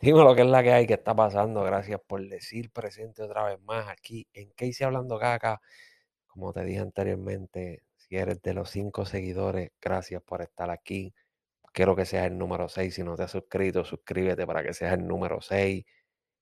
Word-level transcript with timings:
Dime 0.00 0.22
lo 0.22 0.34
que 0.36 0.42
es 0.42 0.48
la 0.48 0.62
que 0.62 0.72
hay, 0.72 0.86
que 0.86 0.94
está 0.94 1.14
pasando. 1.14 1.64
Gracias 1.64 2.00
por 2.06 2.24
decir 2.28 2.70
presente 2.70 3.22
otra 3.22 3.42
vez 3.44 3.60
más 3.62 3.88
aquí 3.88 4.28
en 4.32 4.50
Casey 4.50 4.86
Hablando 4.86 5.18
Caca. 5.18 5.60
Como 6.28 6.52
te 6.52 6.62
dije 6.64 6.78
anteriormente, 6.78 7.82
si 7.96 8.16
eres 8.16 8.40
de 8.42 8.54
los 8.54 8.70
cinco 8.70 9.04
seguidores, 9.04 9.72
gracias 9.80 10.22
por 10.22 10.42
estar 10.42 10.70
aquí. 10.70 11.12
Quiero 11.72 11.96
que 11.96 12.06
seas 12.06 12.26
el 12.26 12.38
número 12.38 12.68
6. 12.68 12.94
Si 12.94 13.02
no 13.02 13.16
te 13.16 13.24
has 13.24 13.32
suscrito, 13.32 13.84
suscríbete 13.84 14.46
para 14.46 14.62
que 14.62 14.72
seas 14.72 14.94
el 14.94 15.06
número 15.06 15.40
6. 15.40 15.84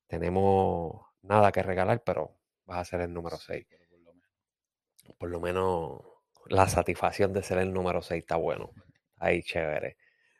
Tenemos 0.06 1.06
nada 1.22 1.50
que 1.50 1.62
regalar, 1.62 2.02
pero 2.04 2.36
vas 2.66 2.80
a 2.80 2.84
ser 2.84 3.00
el 3.00 3.12
número 3.14 3.38
6. 3.38 3.66
Por 5.18 5.30
lo 5.30 5.40
menos 5.40 6.02
la 6.48 6.68
satisfacción 6.68 7.32
de 7.32 7.42
ser 7.42 7.58
el 7.58 7.72
número 7.72 8.02
6 8.02 8.20
está 8.20 8.36
bueno. 8.36 8.70
Ahí, 9.16 9.42
chévere. 9.42 9.96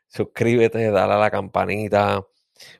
Suscríbete, 0.07 0.91
dale 0.91 1.13
a 1.13 1.17
la 1.17 1.31
campanita 1.31 2.23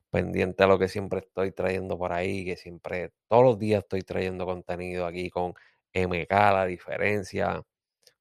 pendiente 0.09 0.63
a 0.63 0.67
lo 0.67 0.79
que 0.79 0.87
siempre 0.87 1.19
estoy 1.19 1.51
trayendo 1.51 1.97
por 1.97 2.13
ahí, 2.13 2.45
que 2.45 2.55
siempre, 2.55 3.11
todos 3.27 3.43
los 3.43 3.59
días 3.59 3.83
estoy 3.83 4.01
trayendo 4.03 4.45
contenido 4.45 5.05
aquí 5.05 5.29
con 5.29 5.53
MK, 5.93 6.31
la 6.31 6.65
diferencia, 6.65 7.61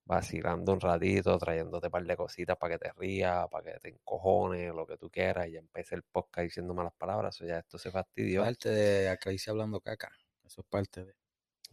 vacilando 0.04 0.72
un 0.72 0.80
ratito, 0.80 1.36
trayéndote 1.38 1.88
un 1.88 1.90
par 1.90 2.04
de 2.04 2.16
cositas 2.16 2.56
para 2.56 2.74
que 2.74 2.86
te 2.86 2.92
rías, 2.92 3.48
para 3.50 3.72
que 3.72 3.80
te 3.80 3.88
encojones, 3.90 4.74
lo 4.74 4.86
que 4.86 4.96
tú 4.96 5.10
quieras, 5.10 5.48
y 5.48 5.52
ya 5.52 5.58
empecé 5.58 5.96
el 5.96 6.04
podcast 6.04 6.44
diciendo 6.44 6.74
malas 6.74 6.94
palabras, 6.96 7.40
o 7.40 7.46
ya 7.46 7.58
esto 7.58 7.78
se 7.78 7.90
fastidió. 7.90 8.42
Parte 8.42 8.70
de 8.70 9.08
acá 9.08 9.32
hice 9.32 9.50
hablando 9.50 9.80
caca, 9.80 10.10
eso 10.44 10.60
es 10.60 10.66
parte 10.68 11.04
de... 11.04 11.14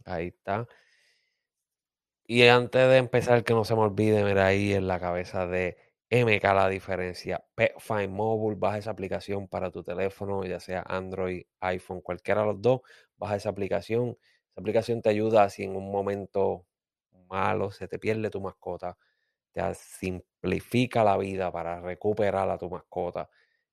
Ahí 0.04 0.28
está. 0.28 0.66
Y 2.26 2.46
antes 2.48 2.88
de 2.88 2.96
empezar, 2.96 3.44
que 3.44 3.52
no 3.54 3.64
se 3.64 3.74
me 3.74 3.82
olvide, 3.82 4.24
mira 4.24 4.46
ahí 4.46 4.72
en 4.72 4.88
la 4.88 4.98
cabeza 4.98 5.46
de 5.46 5.76
MK 6.14 6.44
la 6.54 6.68
diferencia. 6.68 7.44
Find 7.78 8.10
Mobile, 8.10 8.56
baja 8.56 8.78
esa 8.78 8.90
aplicación 8.92 9.48
para 9.48 9.70
tu 9.72 9.82
teléfono, 9.82 10.44
ya 10.44 10.60
sea 10.60 10.84
Android, 10.86 11.42
iPhone, 11.60 12.00
cualquiera 12.02 12.42
de 12.42 12.46
los 12.48 12.62
dos, 12.62 12.80
baja 13.16 13.34
esa 13.36 13.48
aplicación. 13.50 14.16
Esa 14.52 14.60
aplicación 14.60 15.02
te 15.02 15.10
ayuda 15.10 15.48
si 15.50 15.64
en 15.64 15.74
un 15.76 15.90
momento 15.90 16.66
malo 17.28 17.72
se 17.72 17.88
te 17.88 17.98
pierde 17.98 18.30
tu 18.30 18.40
mascota, 18.40 18.96
te 19.52 19.62
simplifica 19.74 21.04
la 21.04 21.16
vida 21.16 21.50
para 21.52 21.80
recuperar 21.80 22.48
a 22.50 22.58
tu 22.58 22.70
mascota 22.70 23.28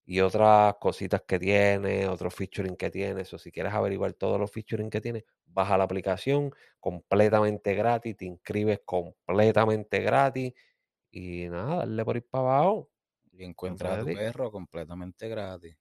y 0.05 0.19
otras 0.21 0.75
cositas 0.79 1.21
que 1.27 1.37
tiene, 1.39 2.07
otros 2.07 2.33
featuring 2.33 2.75
que 2.75 2.89
tiene. 2.89 3.21
O 3.21 3.37
si 3.37 3.51
quieres 3.51 3.73
averiguar 3.73 4.13
todos 4.13 4.39
los 4.39 4.51
featuring 4.51 4.89
que 4.89 5.01
tiene, 5.01 5.25
baja 5.45 5.77
la 5.77 5.83
aplicación 5.83 6.51
completamente 6.79 7.75
gratis, 7.75 8.17
te 8.17 8.25
inscribes 8.25 8.81
completamente 8.85 9.99
gratis 9.99 10.53
y 11.11 11.49
nada, 11.49 11.77
darle 11.77 12.05
por 12.05 12.17
ir 12.17 12.27
para 12.27 12.43
abajo. 12.43 12.89
Y 13.33 13.43
encuentras 13.43 13.99
a 13.99 14.01
tu 14.01 14.13
perro 14.13 14.51
completamente 14.51 15.27
gratis. 15.27 15.75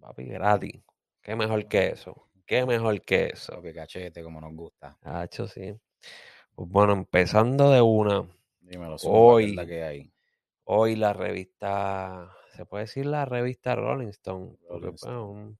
Papi, 0.00 0.24
gratis. 0.24 0.82
Qué 1.20 1.36
mejor 1.36 1.68
que 1.68 1.88
eso. 1.88 2.28
Qué 2.46 2.64
mejor 2.64 3.00
que 3.02 3.26
eso. 3.26 3.54
Papi, 3.54 3.74
cachete, 3.74 4.22
como 4.22 4.40
nos 4.40 4.54
gusta. 4.54 4.98
Hacho, 5.02 5.46
sí. 5.46 5.74
Pues 6.54 6.68
bueno, 6.68 6.92
empezando 6.92 7.70
de 7.70 7.80
una. 7.80 8.28
Dímelo, 8.60 8.96
hoy, 9.04 9.54
la 9.54 9.66
que 9.66 9.82
hay. 9.82 10.12
Hoy 10.64 10.96
la 10.96 11.12
revista, 11.12 12.32
se 12.54 12.64
puede 12.64 12.84
decir 12.84 13.06
la 13.06 13.24
revista 13.24 13.74
Rolling 13.74 14.08
Stone, 14.08 14.56
porque 14.68 14.92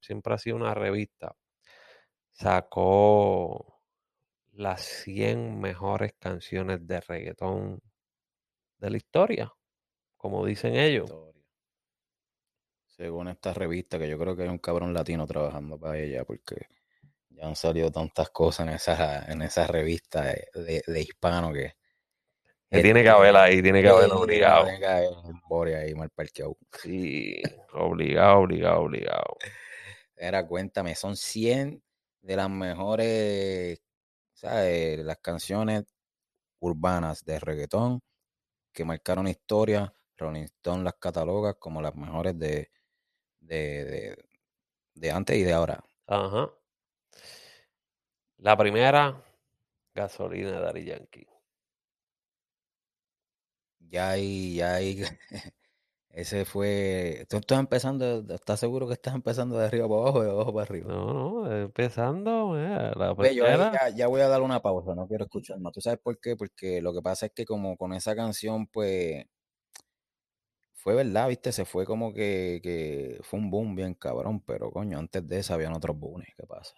siempre 0.01 0.35
ha 0.35 0.39
sido 0.39 0.57
una 0.57 0.73
revista. 0.73 1.35
Sacó 2.31 3.81
las 4.53 4.83
100 4.83 5.61
mejores 5.61 6.15
canciones 6.19 6.87
de 6.87 7.01
reggaetón 7.01 7.83
de 8.81 8.91
la 8.91 8.97
historia, 8.97 9.53
como 10.17 10.45
dicen 10.45 10.75
ellos. 10.75 11.13
Según 12.87 13.29
esta 13.29 13.55
revista, 13.55 13.99
que 13.99 14.09
yo 14.09 14.19
creo 14.19 14.37
que 14.37 14.43
hay 14.43 14.49
un 14.49 14.59
cabrón 14.59 14.93
latino 14.93 15.27
trabajando 15.27 15.79
para 15.79 15.99
ella, 15.99 16.25
porque 16.25 16.67
ya 17.29 17.47
han 17.47 17.57
salido 17.57 17.91
tantas 17.91 18.31
cosas 18.31 18.67
en 18.69 18.75
esa, 18.75 19.31
en 19.31 19.43
esa 19.43 19.67
revista 19.67 20.25
de, 20.25 20.83
de, 20.87 21.01
hispano 21.01 21.53
que. 21.53 21.75
tiene 22.69 23.03
que 23.03 23.09
haber 23.09 23.37
ahí, 23.37 23.63
tiene 23.63 23.83
que 23.83 23.89
haber 23.89 24.11
obligado. 24.13 24.65
Tiene 24.65 24.81
que 24.81 24.87
haber 24.87 25.77
ahí 25.77 25.95
mal 25.95 26.11
parqueado. 26.11 26.57
Sí, 26.73 27.41
obligado, 27.73 28.41
obligado, 28.41 28.81
obligado. 28.83 29.37
Era, 30.17 30.47
cuéntame, 30.47 30.95
son 30.95 31.17
100 31.17 31.83
de 32.21 32.37
las 32.37 32.51
mejores, 32.51 33.83
¿sabes? 34.35 34.99
Las 34.99 35.19
canciones 35.19 35.85
urbanas 36.59 37.25
de 37.25 37.41
reggaetón 37.41 38.03
que 38.73 38.85
marcaron 38.85 39.27
historia. 39.29 39.95
Rolling 40.17 40.45
Stone 40.45 40.85
las 40.85 40.95
cataloga 40.95 41.55
como 41.55 41.81
las 41.81 41.95
mejores 41.95 42.39
de, 42.39 42.71
de, 43.41 44.17
de, 44.95 45.11
antes 45.11 45.37
y 45.37 45.43
de 45.43 45.53
ahora. 45.53 45.83
Ajá. 46.07 46.51
La 48.37 48.57
primera, 48.57 49.23
gasolina 49.95 50.53
de 50.53 50.61
Dari 50.61 50.85
Yankee. 50.85 51.27
Ya 53.79 54.11
hay, 54.11 54.57
ya 54.57 54.75
hay. 54.75 55.03
Ese 56.13 56.45
fue. 56.45 57.25
¿Tú 57.29 57.37
estás 57.37 57.61
empezando? 57.61 58.25
¿Estás 58.35 58.59
seguro 58.59 58.89
que 58.89 58.95
estás 58.95 59.15
empezando 59.15 59.57
de 59.57 59.67
arriba 59.67 59.89
para 59.89 60.01
abajo 60.01 60.19
o 60.19 60.23
de 60.23 60.31
abajo 60.31 60.53
para 60.53 60.65
arriba? 60.65 60.93
No, 60.93 61.13
no, 61.13 61.53
empezando. 61.53 62.55
la 62.57 63.15
primera. 63.15 63.91
ya, 63.91 64.09
voy 64.09 64.21
a 64.21 64.29
dar 64.29 64.43
una 64.43 64.61
pausa, 64.61 64.95
no 64.95 65.07
quiero 65.07 65.25
escuchar 65.25 65.61
más. 65.61 65.73
¿Tú 65.73 65.81
sabes 65.81 66.01
por 66.01 66.19
qué? 66.21 66.37
Porque 66.37 66.83
lo 66.83 66.93
que 66.93 67.01
pasa 67.01 67.27
es 67.27 67.33
que, 67.33 67.45
como 67.45 67.77
con 67.77 67.93
esa 67.93 68.17
canción, 68.17 68.67
pues. 68.67 69.25
Fue 70.75 70.95
verdad, 70.95 71.29
viste, 71.29 71.53
se 71.53 71.65
fue 71.67 71.85
como 71.85 72.13
que, 72.15 72.61
que 72.63 73.21
fue 73.23 73.39
un 73.39 73.51
boom 73.51 73.77
bien 73.77 73.95
cabrón, 73.95 74.41
pero 74.41 74.71
coño, 74.73 74.99
antes 74.99 75.27
de 75.29 75.39
eso 75.39 75.53
habían 75.55 75.75
otros 75.75 75.97
booms, 75.99 76.27
¿qué 76.37 76.47
pasa? 76.47 76.75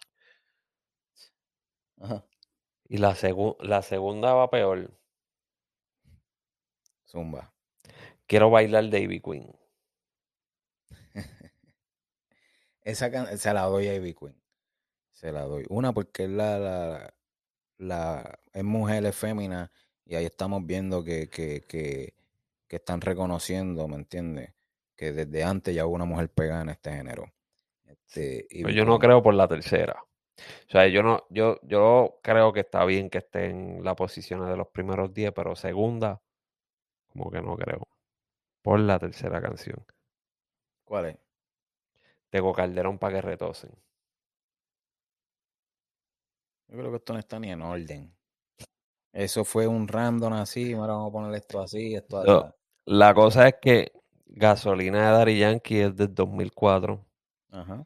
Ajá. 2.01 2.25
Y 2.89 2.97
la, 2.97 3.15
la 3.61 3.81
segunda 3.81 4.33
va 4.33 4.49
peor. 4.49 4.91
Zumba. 7.05 7.52
Quiero 8.27 8.49
bailar 8.49 8.89
Davy 8.89 9.19
Queen. 9.19 9.51
Esa 12.83 13.37
se 13.37 13.53
la 13.53 13.63
doy 13.63 13.87
a 13.87 13.95
Ivy 13.95 14.13
Queen. 14.13 14.35
Se 15.11 15.31
la 15.31 15.43
doy. 15.43 15.65
Una 15.69 15.93
porque 15.93 16.25
es 16.25 16.29
la, 16.29 17.13
la, 17.77 18.39
es 18.51 18.63
mujer, 18.63 19.05
es 19.05 19.15
fémina, 19.15 19.71
y 20.05 20.15
ahí 20.15 20.25
estamos 20.25 20.65
viendo 20.65 21.03
que, 21.03 21.29
que, 21.29 21.61
que, 21.61 22.13
que 22.67 22.75
están 22.75 23.01
reconociendo, 23.01 23.87
¿me 23.87 23.95
entiendes? 23.95 24.53
Que 24.95 25.13
desde 25.13 25.43
antes 25.43 25.73
ya 25.73 25.85
hubo 25.85 25.95
una 25.95 26.05
mujer 26.05 26.29
pegada 26.29 26.61
en 26.61 26.69
este 26.69 26.91
género. 26.91 27.31
Este, 27.85 28.47
pues 28.61 28.75
yo 28.75 28.85
no 28.85 28.99
creo 28.99 29.23
por 29.23 29.33
la 29.33 29.47
tercera. 29.47 30.03
O 30.67 30.71
sea, 30.71 30.87
yo 30.87 31.03
no, 31.03 31.25
yo, 31.29 31.59
yo 31.63 32.19
creo 32.21 32.51
que 32.51 32.61
está 32.61 32.83
bien 32.85 33.09
que 33.09 33.19
esté 33.19 33.45
en 33.45 33.83
la 33.83 33.95
posición 33.95 34.45
de 34.45 34.57
los 34.57 34.67
primeros 34.67 35.13
10, 35.13 35.31
pero 35.31 35.55
segunda, 35.55 36.21
como 37.07 37.31
que 37.31 37.41
no 37.41 37.55
creo 37.55 37.87
por 38.63 38.79
la 38.79 38.97
tercera 38.97 39.39
canción. 39.41 39.85
¿Cuál 40.83 41.05
es? 41.05 41.17
Tego 42.29 42.51
Calderón 42.53 42.97
para 42.97 43.15
que 43.15 43.21
retosen. 43.21 43.71
Yo 46.69 46.79
creo 46.79 46.89
que 46.89 46.97
esto 46.97 47.13
no 47.13 47.19
está 47.19 47.39
ni 47.39 47.51
en 47.51 47.61
orden. 47.61 48.15
Eso 49.11 49.45
fue 49.45 49.67
un 49.67 49.87
random 49.87 50.33
así, 50.33 50.73
ahora 50.73 50.93
vamos 50.93 51.09
a 51.09 51.11
poner 51.11 51.35
esto 51.35 51.61
así, 51.61 51.93
esto 51.93 52.17
así. 52.17 52.51
la 52.85 53.13
cosa 53.13 53.47
es 53.47 53.55
que 53.61 53.91
Gasolina 54.25 55.05
de 55.05 55.17
Dari 55.17 55.39
Yankee 55.39 55.81
es 55.81 55.95
del 55.95 56.15
2004. 56.15 57.05
Ajá. 57.51 57.85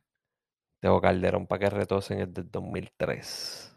Tego 0.79 1.01
Calderón 1.01 1.47
para 1.47 1.59
que 1.59 1.69
retosen 1.69 2.21
es 2.21 2.33
del 2.33 2.49
2003. 2.49 3.75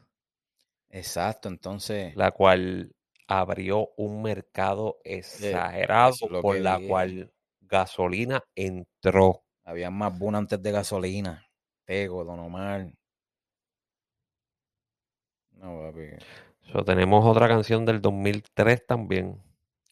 Exacto, 0.90 1.48
entonces. 1.48 2.14
La 2.14 2.30
cual 2.30 2.94
abrió 3.30 3.92
un 3.96 4.22
mercado 4.22 4.98
exagerado 5.04 6.16
por 6.42 6.58
la 6.58 6.80
cual 6.80 7.32
gasolina 7.60 8.42
entró. 8.56 9.44
Había 9.62 9.88
más 9.88 10.18
boom 10.18 10.34
antes 10.34 10.60
de 10.60 10.72
gasolina. 10.72 11.46
Tego, 11.84 12.24
Don 12.24 12.40
Omar. 12.40 12.92
No, 15.52 15.78
papi. 15.78 16.84
tenemos 16.84 17.24
otra 17.24 17.46
canción 17.46 17.86
del 17.86 18.02
2003 18.02 18.84
también. 18.84 19.40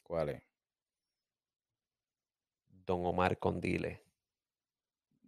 ¿Cuál 0.02 0.30
es? 0.30 0.42
Don 2.84 3.06
Omar 3.06 3.38
con 3.38 3.60
Dile. 3.60 4.02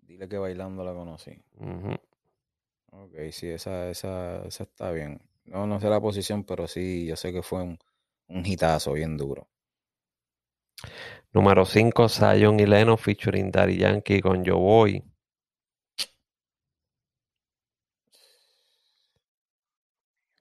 Dile 0.02 0.28
que 0.28 0.38
bailando 0.38 0.82
la 0.82 0.94
conocí. 0.94 1.40
Ok, 2.90 3.30
sí, 3.30 3.48
esa, 3.50 3.88
esa, 3.88 4.44
esa 4.46 4.64
está 4.64 4.90
bien. 4.90 5.20
No, 5.44 5.68
no 5.68 5.78
sé 5.78 5.88
la 5.88 6.00
posición, 6.00 6.42
pero 6.42 6.66
sí, 6.66 7.06
yo 7.06 7.14
sé 7.14 7.32
que 7.32 7.42
fue 7.42 7.62
un, 7.62 7.78
un 8.30 8.44
hitazo 8.46 8.92
bien 8.94 9.16
duro. 9.16 9.48
Número 11.32 11.64
5, 11.64 12.08
Zion 12.08 12.58
y 12.58 12.66
Leno 12.66 12.96
featuring 12.96 13.50
Daddy 13.50 13.78
Yankee 13.78 14.20
con 14.20 14.44
Yo 14.44 14.58
Boy. 14.58 15.04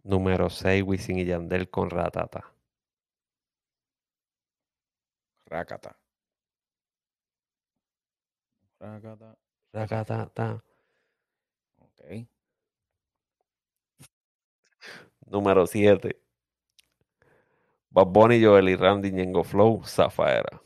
Número 0.03 0.49
6, 0.49 0.83
Wisin 0.83 1.19
y 1.19 1.25
Yandel 1.25 1.69
con 1.69 1.89
Ratata. 1.89 2.51
Rakata. 5.45 5.95
Rakata. 8.79 9.37
Racatata. 9.73 10.63
Ok. 11.79 12.27
Número 15.27 15.67
7. 15.67 16.28
Bad 17.91 18.07
Bunny, 18.07 18.43
Joel 18.43 18.69
y 18.69 18.75
Randy, 18.75 19.11
Ñengo 19.11 19.43
Flow, 19.43 19.83
Zafaera. 19.83 20.61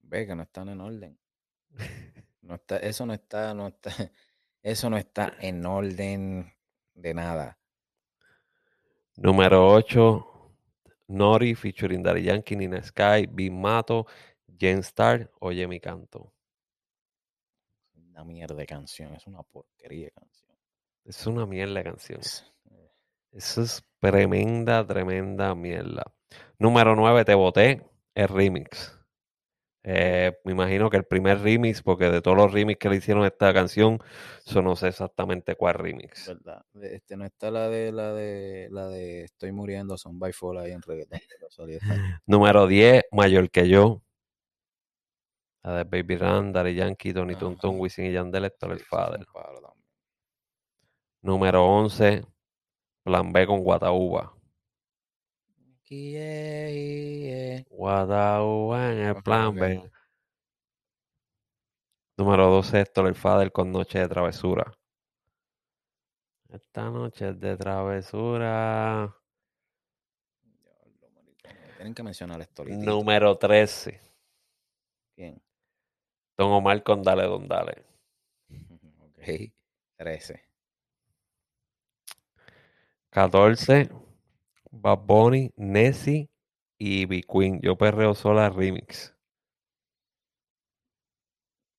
Ve 0.00 0.26
que 0.26 0.34
no 0.34 0.42
están 0.42 0.68
en 0.68 0.80
orden. 0.80 1.18
No 2.42 2.54
está, 2.56 2.76
eso 2.78 3.04
no 3.06 3.12
está, 3.12 3.54
no 3.54 3.68
está, 3.68 3.90
eso 4.62 4.90
no 4.90 4.96
está 4.96 5.34
en 5.40 5.64
orden 5.66 6.52
de 6.94 7.14
nada. 7.14 7.58
Número 9.16 9.68
8. 9.72 10.32
Nori, 11.08 11.54
featuring 11.54 12.02
Daddy 12.02 12.24
Yankee, 12.24 12.56
Nina 12.56 12.82
Sky, 12.82 13.26
Big 13.30 13.52
Mato, 13.52 14.06
Jen 14.58 14.80
Star, 14.80 15.30
Oye 15.40 15.66
mi 15.68 15.78
canto. 15.78 16.32
Una 17.94 18.24
mierda 18.24 18.54
de 18.56 18.66
canción, 18.66 19.14
es 19.14 19.26
una 19.26 19.42
porquería 19.44 20.06
de 20.06 20.10
canción. 20.12 20.56
Es 21.04 21.26
una 21.26 21.46
mierda 21.46 21.74
de 21.74 21.84
canción. 21.84 22.20
Es- 22.20 22.52
Eso 23.30 23.62
es 23.62 23.82
tremenda, 24.10 24.86
tremenda 24.86 25.54
mierda. 25.54 26.04
Número 26.58 26.94
9, 26.94 27.24
Te 27.24 27.34
Boté, 27.34 27.82
el 28.14 28.28
remix. 28.28 28.96
Eh, 29.82 30.36
me 30.44 30.52
imagino 30.52 30.90
que 30.90 30.96
el 30.96 31.04
primer 31.04 31.40
remix, 31.40 31.82
porque 31.82 32.10
de 32.10 32.22
todos 32.22 32.36
los 32.36 32.52
remix 32.52 32.78
que 32.78 32.88
le 32.88 32.96
hicieron 32.96 33.24
a 33.24 33.28
esta 33.28 33.52
canción, 33.52 33.98
eso 34.44 34.62
no 34.62 34.76
sé 34.76 34.88
exactamente 34.88 35.54
cuál 35.56 35.74
remix. 35.74 36.28
verdad. 36.28 36.64
Este 36.82 37.16
no 37.16 37.24
está 37.24 37.50
la 37.50 37.68
de 37.68 37.92
la 37.92 38.12
de 38.12 38.68
la 38.70 38.88
de 38.88 39.24
Estoy 39.24 39.52
muriendo, 39.52 39.96
son 39.96 40.18
by 40.18 40.32
Fall 40.32 40.58
ahí 40.58 40.72
en 40.72 40.82
reggaetón. 40.82 41.20
Número 42.26 42.66
10, 42.66 43.04
Mayor 43.12 43.50
que 43.50 43.68
yo. 43.68 44.02
La 45.62 45.78
de 45.78 45.84
Baby 45.84 46.16
Run, 46.16 46.52
Daddy 46.52 46.74
Yankee, 46.74 47.12
Tony. 47.12 47.34
Tuntun, 47.34 47.78
Wisin 47.80 48.06
y 48.06 48.12
Yandel, 48.12 48.44
Héctor 48.44 48.72
el 48.72 48.84
también. 48.88 49.26
Número 51.22 51.64
11, 51.66 52.24
Plan 53.06 53.32
B 53.32 53.46
con 53.46 53.60
Guataúba. 53.62 54.34
Yeah, 55.84 56.70
yeah. 56.70 57.64
Guataúba 57.70 58.90
en 58.90 58.98
el 58.98 59.22
Plan. 59.22 59.54
B. 59.54 59.88
Número 62.18 62.50
12, 62.50 62.80
Héctor 62.80 63.06
el 63.06 63.14
Father 63.14 63.52
con 63.52 63.70
Noche 63.70 64.00
de 64.00 64.08
Travesura. 64.08 64.76
Esta 66.48 66.90
noche 66.90 67.28
es 67.28 67.38
de 67.38 67.56
travesura. 67.56 69.16
Tienen 71.76 71.94
que 71.94 72.02
mencionar 72.02 72.40
esto. 72.40 72.64
Número 72.64 73.38
13, 73.38 74.00
Bien. 75.16 75.40
Don 76.36 76.50
Omar 76.50 76.82
con 76.82 77.04
Dale 77.04 77.22
Don 77.22 77.46
Dale. 77.46 77.84
Ok. 79.00 79.52
13. 79.96 80.45
14, 83.16 83.88
Bad 84.70 84.98
Bunny, 85.06 85.50
Nessie 85.56 86.28
y 86.76 87.06
B 87.06 87.22
Queen. 87.22 87.62
Yo 87.62 87.74
perreo 87.78 88.14
sola 88.14 88.50
remix. 88.50 89.16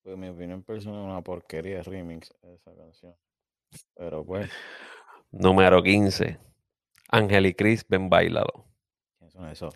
Pues 0.02 0.18
mi 0.18 0.30
opinión 0.30 0.64
personal 0.64 1.02
es 1.02 1.06
una 1.06 1.22
porquería 1.22 1.76
de 1.76 1.82
remix 1.84 2.34
esa 2.42 2.74
canción. 2.74 3.14
Pero 3.94 4.24
pues, 4.24 4.50
Número 5.30 5.80
15, 5.80 6.40
Ángel 7.10 7.46
y 7.46 7.54
Chris, 7.54 7.86
ven 7.88 8.10
bailalo. 8.10 8.66
¿quiénes 9.18 9.32
son 9.32 9.48
esos? 9.48 9.74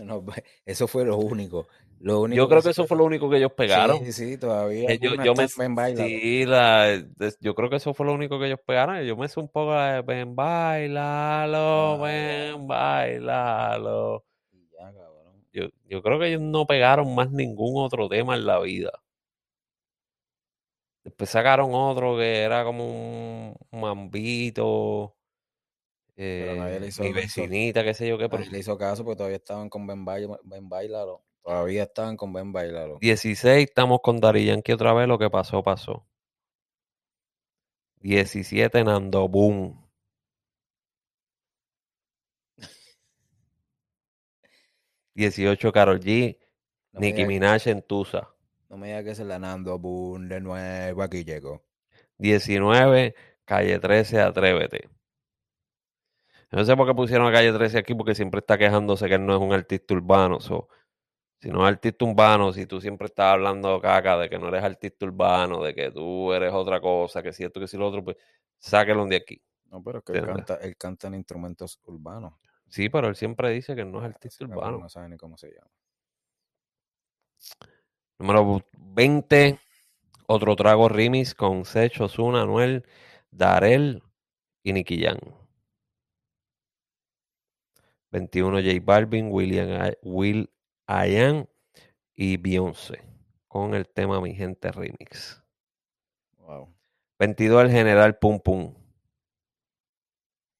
No, 0.06 0.24
pues, 0.24 0.42
eso 0.64 0.86
fue 0.88 1.04
lo 1.04 1.16
único. 1.16 1.66
Lo 2.00 2.22
único 2.22 2.36
Yo 2.36 2.48
creo 2.48 2.62
que 2.62 2.70
eso 2.70 2.86
fue 2.86 2.96
lo 2.96 3.04
único 3.04 3.28
que 3.28 3.36
ellos 3.36 3.52
pegaron. 3.52 3.98
Sí, 3.98 4.12
sí, 4.12 4.38
todavía 4.38 4.94
yo, 4.94 5.14
yo 5.22 5.34
me, 5.34 5.46
sí, 5.48 6.44
la- 6.46 7.04
yo 7.40 7.54
creo 7.54 7.68
que 7.68 7.76
eso 7.76 7.92
fue 7.92 8.06
lo 8.06 8.14
único 8.14 8.38
que 8.38 8.46
ellos 8.46 8.60
pegaron. 8.66 9.02
Yo 9.04 9.16
me 9.16 9.26
hice 9.26 9.38
un 9.38 9.48
poco 9.48 9.74
de 9.74 10.00
ven, 10.02 10.34
bailalo, 10.34 11.58
Ah, 11.58 12.02
ven, 12.02 12.66
bailalo. 12.66 14.24
Ya, 14.72 14.86
cabrón. 14.92 15.44
Yo, 15.52 15.64
yo 15.84 16.02
creo 16.02 16.18
que 16.18 16.28
ellos 16.28 16.40
no 16.40 16.66
pegaron 16.66 17.14
más 17.14 17.30
ningún 17.30 17.84
otro 17.84 18.08
tema 18.08 18.34
en 18.34 18.46
la 18.46 18.58
vida. 18.60 18.92
Después 21.04 21.30
sacaron 21.30 21.70
otro 21.74 22.16
que 22.16 22.40
era 22.42 22.64
como 22.64 22.86
un 23.70 23.80
mambito. 23.80 25.16
Pero 26.20 26.54
nadie 26.56 26.76
eh, 26.76 26.80
le 26.80 26.86
hizo 26.88 27.02
mi 27.02 27.12
vecinita, 27.14 27.82
qué 27.82 27.94
sé 27.94 28.06
yo 28.06 28.18
qué, 28.18 28.28
pero 28.28 28.44
le 28.44 28.58
hizo 28.58 28.76
caso 28.76 29.02
porque 29.04 29.16
todavía 29.16 29.38
estaban 29.38 29.70
con 29.70 29.86
Ben, 29.86 30.04
Baila- 30.04 30.38
Ben 30.44 30.68
Bailalo. 30.68 31.22
Todavía 31.42 31.84
estaban 31.84 32.18
con 32.18 32.30
Ben 32.34 32.52
Bailalo. 32.52 32.98
16 33.00 33.66
estamos 33.66 34.00
con 34.02 34.20
Dari 34.20 34.44
Yankee 34.44 34.72
otra 34.72 34.92
vez, 34.92 35.08
lo 35.08 35.18
que 35.18 35.30
pasó, 35.30 35.62
pasó. 35.62 36.06
17 38.02 38.84
Nando 38.84 39.28
Boom. 39.28 39.88
18 45.14 45.72
Karol 45.72 46.00
G, 46.00 46.38
No 46.92 47.00
Nicki 47.00 47.24
Minaj 47.24 47.66
en 47.68 47.82
Tusa. 47.82 48.28
No 48.68 48.76
me 48.76 48.88
digas 48.88 49.04
que 49.04 49.10
es 49.10 49.18
la 49.20 49.38
Nando 49.38 49.78
Boom 49.78 50.28
de 50.28 50.40
nuevo, 50.40 51.02
aquí 51.02 51.24
llegó. 51.24 51.64
19 52.18 53.14
Calle 53.44 53.78
13 53.78 54.20
Atrévete. 54.20 54.88
No 56.52 56.64
sé 56.64 56.76
por 56.76 56.86
qué 56.86 56.94
pusieron 56.94 57.28
a 57.28 57.32
Calle 57.32 57.52
13 57.52 57.78
aquí, 57.78 57.94
porque 57.94 58.14
siempre 58.14 58.40
está 58.40 58.58
quejándose 58.58 59.06
que 59.06 59.14
él 59.14 59.24
no 59.24 59.36
es 59.36 59.40
un 59.40 59.52
artista 59.52 59.94
urbano. 59.94 60.40
so, 60.40 60.68
si 61.40 61.48
no 61.48 61.66
es 61.66 61.72
artista 61.72 62.04
urbano, 62.04 62.52
si 62.52 62.66
tú 62.66 62.80
siempre 62.80 63.06
estás 63.06 63.32
hablando 63.32 63.80
caca 63.80 64.18
de 64.18 64.28
que 64.28 64.38
no 64.38 64.48
eres 64.48 64.62
artista 64.62 65.06
urbano, 65.06 65.62
de 65.62 65.74
que 65.74 65.90
tú 65.90 66.32
eres 66.32 66.52
otra 66.52 66.80
cosa, 66.80 67.22
que 67.22 67.32
si 67.32 67.44
esto, 67.44 67.60
que 67.60 67.68
si 67.68 67.76
lo 67.76 67.86
otro, 67.86 68.04
pues 68.04 68.16
sáquelo 68.58 69.06
de 69.06 69.16
aquí. 69.16 69.40
No, 69.70 69.82
pero 69.82 69.98
es 69.98 70.04
que 70.04 70.12
él 70.12 70.26
canta, 70.26 70.54
él 70.56 70.76
canta 70.76 71.06
en 71.06 71.14
instrumentos 71.14 71.78
urbanos. 71.84 72.34
Sí, 72.68 72.88
pero 72.88 73.08
él 73.08 73.16
siempre 73.16 73.50
dice 73.50 73.74
que 73.74 73.84
no 73.84 74.00
es 74.00 74.04
artista 74.04 74.44
urbano. 74.44 74.78
No 74.78 74.88
sabe 74.88 75.08
ni 75.08 75.16
cómo 75.16 75.38
se 75.38 75.50
llama. 75.52 75.70
Número 78.18 78.62
20, 78.76 79.58
otro 80.26 80.56
trago 80.56 80.88
remix 80.88 81.34
con 81.34 81.64
Sech, 81.64 82.00
Ozuna, 82.00 82.42
Anuel, 82.42 82.84
Darel 83.30 84.02
y 84.62 85.02
Jam. 85.02 85.18
21, 88.10 88.60
J 88.62 88.80
Balvin, 88.82 89.28
William, 89.30 89.68
I- 89.70 89.96
Will 90.02 90.50
I.Am 90.88 91.46
y 92.14 92.36
Beyoncé 92.36 93.00
con 93.48 93.74
el 93.74 93.88
tema 93.88 94.20
Mi 94.20 94.34
Gente 94.34 94.70
Remix. 94.72 95.42
Wow. 96.38 96.74
22, 97.18 97.64
el 97.64 97.70
General 97.70 98.18
Pum 98.18 98.40
Pum. 98.40 98.74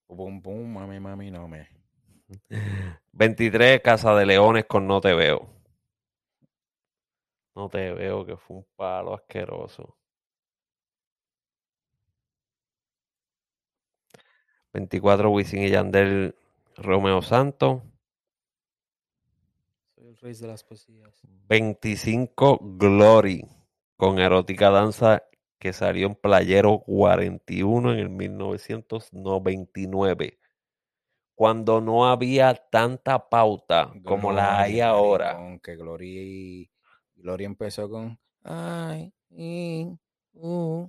Pum, 0.07 0.43
pum, 0.43 0.73
mami, 0.73 1.01
mami, 1.01 1.31
no 1.31 1.49
me. 1.49 1.69
23, 3.13 3.81
Casa 3.81 4.15
de 4.15 4.27
Leones 4.27 4.65
con 4.67 4.87
No 4.87 5.01
Te 5.01 5.15
Veo. 5.15 5.49
No 7.55 7.69
Te 7.69 7.93
Veo, 7.93 8.25
que 8.25 8.37
fue 8.37 8.59
un 8.59 8.67
palo 8.77 9.15
asqueroso. 9.15 9.97
24, 14.73 15.31
Wisin 15.31 15.63
y 15.63 15.71
Yandel, 15.71 16.35
Romeo 16.77 17.23
Santos. 17.23 17.83
Soy 19.95 20.09
el 20.09 20.17
rey 20.17 20.35
de 20.35 20.47
las 20.47 20.63
poesías. 20.65 21.21
25 21.49 22.59
Glory 22.79 23.43
con 23.97 24.19
erótica 24.19 24.71
danza 24.71 25.23
que 25.59 25.73
salió 25.75 26.07
en 26.07 26.15
Playero 26.15 26.79
41 26.81 27.93
en 27.93 27.99
el 27.99 28.09
1999. 28.09 30.39
Cuando 31.35 31.83
no 31.83 32.09
había 32.09 32.55
tanta 32.55 33.29
pauta 33.29 33.93
como 34.05 34.33
la 34.33 34.59
hay 34.61 34.81
ahora. 34.81 35.35
maricón, 35.35 35.61
que 35.61 35.77
Glory, 35.77 36.71
Glory 37.15 37.45
empezó 37.45 37.91
con 37.91 38.19
ay, 38.43 39.13
y, 39.31 39.87
uh. 40.33 40.89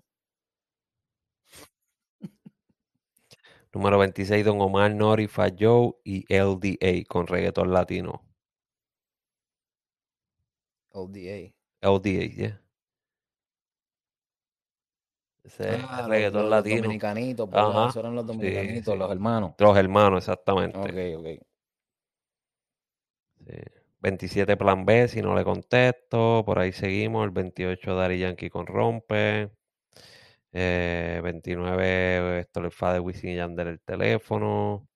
Número 3.73 3.97
26 3.97 4.43
Don 4.45 4.59
Omar, 4.61 4.93
Nori, 4.93 5.27
Fat 5.27 5.55
Joe 5.59 5.93
y 6.03 6.25
LDA 6.33 7.05
con 7.07 7.27
reggaetón 7.27 7.71
latino. 7.71 8.21
LDA. 10.93 11.53
LDA, 11.81 12.25
yeah. 12.35 12.61
Ese 15.43 15.75
es 15.75 15.83
Ah, 15.89 16.01
los- 16.01 16.09
reggaetón 16.09 16.41
los, 16.43 16.49
latino. 16.51 16.81
dominicanitos, 16.83 17.49
¿verdad? 17.49 17.69
Ajá, 17.69 17.85
Esos 17.89 17.95
eran 17.97 18.15
los 18.15 18.23
sí, 18.25 18.27
dominicanitos, 18.27 18.93
sí. 18.93 18.99
los 18.99 19.11
hermanos. 19.11 19.53
Los 19.57 19.77
hermanos, 19.77 20.17
exactamente. 20.19 20.77
Ok, 20.77 21.19
ok. 21.19 21.41
Sí. 23.45 23.53
27 23.99 24.57
Plan 24.57 24.85
B, 24.85 25.07
si 25.07 25.21
no 25.21 25.35
le 25.35 25.43
contesto. 25.43 26.43
Por 26.45 26.59
ahí 26.59 26.71
seguimos. 26.73 27.23
El 27.25 27.31
28 27.31 27.95
Dari 27.95 28.19
Yankee 28.19 28.49
con 28.49 28.67
Rompe. 28.67 29.51
Eh, 30.53 31.21
29 31.23 32.39
esto 32.39 32.61
le 32.61 32.71
fa 32.71 32.93
de 32.93 32.99
Wisin 32.99 33.29
y 33.31 33.35
Yandel 33.37 33.67
el 33.67 33.81
teléfono. 33.81 34.87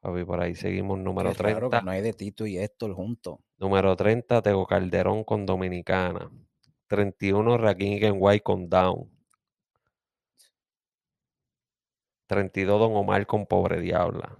Papi, 0.00 0.24
por 0.24 0.40
ahí 0.40 0.54
seguimos. 0.54 0.98
Número 0.98 1.32
Qué 1.32 1.42
raro 1.42 1.68
30. 1.68 1.78
que 1.80 1.84
no 1.84 1.90
hay 1.90 2.02
de 2.02 2.12
Tito 2.12 2.46
y 2.46 2.58
Héctor 2.58 2.94
juntos. 2.94 3.38
Número 3.58 3.96
30, 3.96 4.42
Tego 4.42 4.66
Calderón 4.66 5.24
con 5.24 5.44
Dominicana. 5.44 6.30
31, 6.86 7.58
Rakim 7.58 8.16
White 8.18 8.42
con 8.44 8.68
Down. 8.68 9.10
32, 12.26 12.78
Don 12.78 12.94
Omar 12.94 13.26
con 13.26 13.46
Pobre 13.46 13.80
Diabla. 13.80 14.38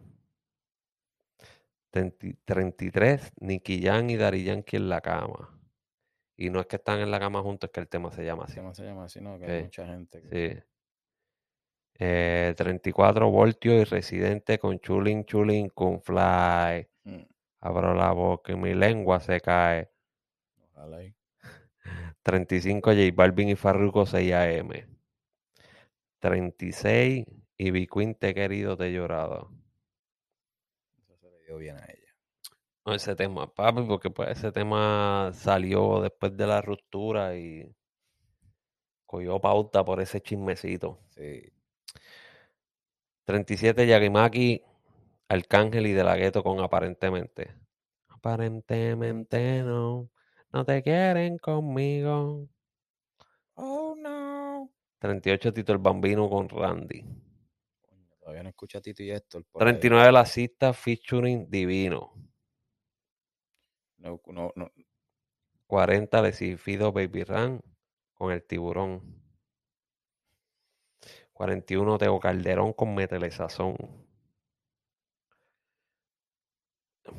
33, 1.91 3.33
Nicky 3.41 3.83
Jan 3.83 4.11
y 4.11 4.17
Dari 4.17 4.45
Yankee 4.45 4.77
en 4.77 4.89
la 4.89 5.01
cama. 5.01 5.58
Y 6.41 6.51
no 6.51 6.61
es 6.61 6.67
que 6.67 6.77
están 6.77 7.01
en 7.01 7.11
la 7.11 7.19
cama 7.19 7.43
juntos, 7.43 7.69
es 7.69 7.73
que 7.73 7.81
el 7.81 7.89
tema 7.89 8.13
se 8.13 8.25
llama 8.25 8.45
así. 8.45 8.57
¿Cómo 8.61 8.73
se 8.73 8.85
llama 8.85 9.05
así? 9.05 9.21
No, 9.21 9.39
que 9.39 9.45
hay 9.47 9.59
Sí, 9.59 9.65
mucha 9.65 9.87
gente. 9.87 10.23
que- 10.23 10.29
Sí. 10.55 10.63
Eh, 12.01 12.55
34, 12.57 13.29
Voltio 13.29 13.75
y 13.75 13.83
Residente 13.83 14.57
con 14.61 14.79
Chulin 14.79 15.25
Chulin 15.25 15.69
con 15.71 16.01
Fly. 16.01 16.89
Mm, 17.03 17.23
Abro 17.61 17.93
la 17.93 18.13
boca 18.13 18.53
y 18.53 18.57
mi 18.57 18.73
lengua 18.73 19.19
se 19.19 19.41
cae. 19.41 19.91
Ojalá 20.73 21.03
y- 21.03 21.17
35, 22.23 22.93
J 22.93 23.01
Balvin 23.13 23.49
y 23.49 23.57
Farruko 23.57 24.07
6 24.07 24.33
AM. 24.33 24.87
36, 26.21 27.25
y 27.57 27.71
B 27.73 27.89
Queen 27.93 28.15
te 28.15 28.29
he 28.29 28.35
querido, 28.35 28.77
te 28.77 28.87
he 28.87 28.93
llorado. 28.93 29.51
Eso 30.99 31.17
se 31.17 31.31
le 31.31 31.43
dio 31.45 31.57
bien 31.57 31.77
a 31.79 31.85
ella. 31.87 31.98
No, 32.89 32.95
ese 32.95 33.15
tema, 33.15 33.47
papi, 33.53 33.83
porque 33.83 34.09
pues 34.09 34.31
ese 34.31 34.51
tema 34.51 35.31
salió 35.35 36.01
después 36.01 36.35
de 36.35 36.47
la 36.47 36.63
ruptura 36.63 37.37
y 37.37 37.71
cogió 39.05 39.39
pauta 39.39 39.85
por 39.85 40.01
ese 40.01 40.23
chismecito. 40.23 40.99
Sí. 41.11 41.53
37, 43.27 43.87
Yagimaki, 43.87 44.63
Arcángel 45.29 45.87
y 45.87 45.93
De 45.93 46.03
La 46.03 46.17
Ghetto 46.17 46.43
con 46.43 46.61
aparentemente. 46.61 47.55
Aparentemente 48.09 49.63
no, 49.65 50.09
no 50.51 50.65
te 50.65 50.83
quieren 50.83 51.37
conmigo. 51.37 52.49
Oh, 53.53 53.95
no. 53.99 54.71
38, 55.01 55.53
Tito 55.53 55.75
el 55.75 55.79
Bambino 55.79 56.31
con 56.31 56.49
Randy. 56.49 57.05
Todavía 58.19 58.45
no 58.45 58.49
escucha 58.49 58.81
Tito 58.81 59.03
y 59.03 59.11
Héctor. 59.11 59.45
por 59.45 59.63
ahí. 59.63 59.75
39, 59.75 60.11
La 60.11 60.25
Cista 60.25 60.73
featuring 60.73 61.51
Divino. 61.51 62.28
No, 63.99 64.21
no, 64.27 64.53
no. 64.55 64.71
40, 65.67 66.23
Lecifido 66.23 66.93
Baby 66.93 67.25
Ran 67.25 67.61
con 68.15 68.33
el 68.33 68.43
tiburón. 68.43 69.03
41, 71.33 71.99
Teo 71.99 72.19
Calderón 72.19 72.73
con 72.73 72.95
Metelesazón. 72.95 73.77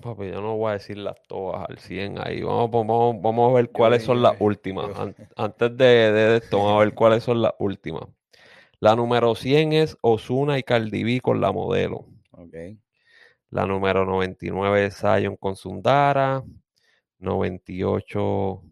Papi, 0.02 0.30
yo 0.30 0.42
no 0.42 0.56
voy 0.56 0.70
a 0.70 0.74
decirlas 0.74 1.16
todas 1.28 1.68
al 1.70 1.80
100 1.80 2.20
ahí. 2.20 2.42
Vamos, 2.42 2.70
vamos, 2.72 3.22
vamos 3.22 3.52
a 3.52 3.56
ver 3.56 3.66
Yo 3.68 3.74
cuáles 3.74 4.04
son 4.04 4.22
las 4.22 4.34
últimas. 4.40 4.88
yo- 4.96 5.14
Antes 5.36 5.76
de, 5.78 6.12
de 6.12 6.38
esto, 6.38 6.58
vamos 6.58 6.74
a 6.76 6.86
ver 6.86 6.94
cuáles 6.94 7.24
son 7.24 7.42
las 7.42 7.54
últimas. 7.60 8.04
La 8.80 8.96
número 8.96 9.36
100 9.36 9.74
es 9.74 9.98
Osuna 10.02 10.58
y 10.58 10.64
Cardi 10.64 11.04
B 11.04 11.22
con 11.22 11.42
la 11.42 11.52
modelo. 11.52 12.06
La 13.50 13.66
número 13.66 14.06
99 14.06 14.86
es 14.86 14.98
Zion 14.98 15.36
con 15.36 15.56
Sundara. 15.56 16.44
98 17.20 18.64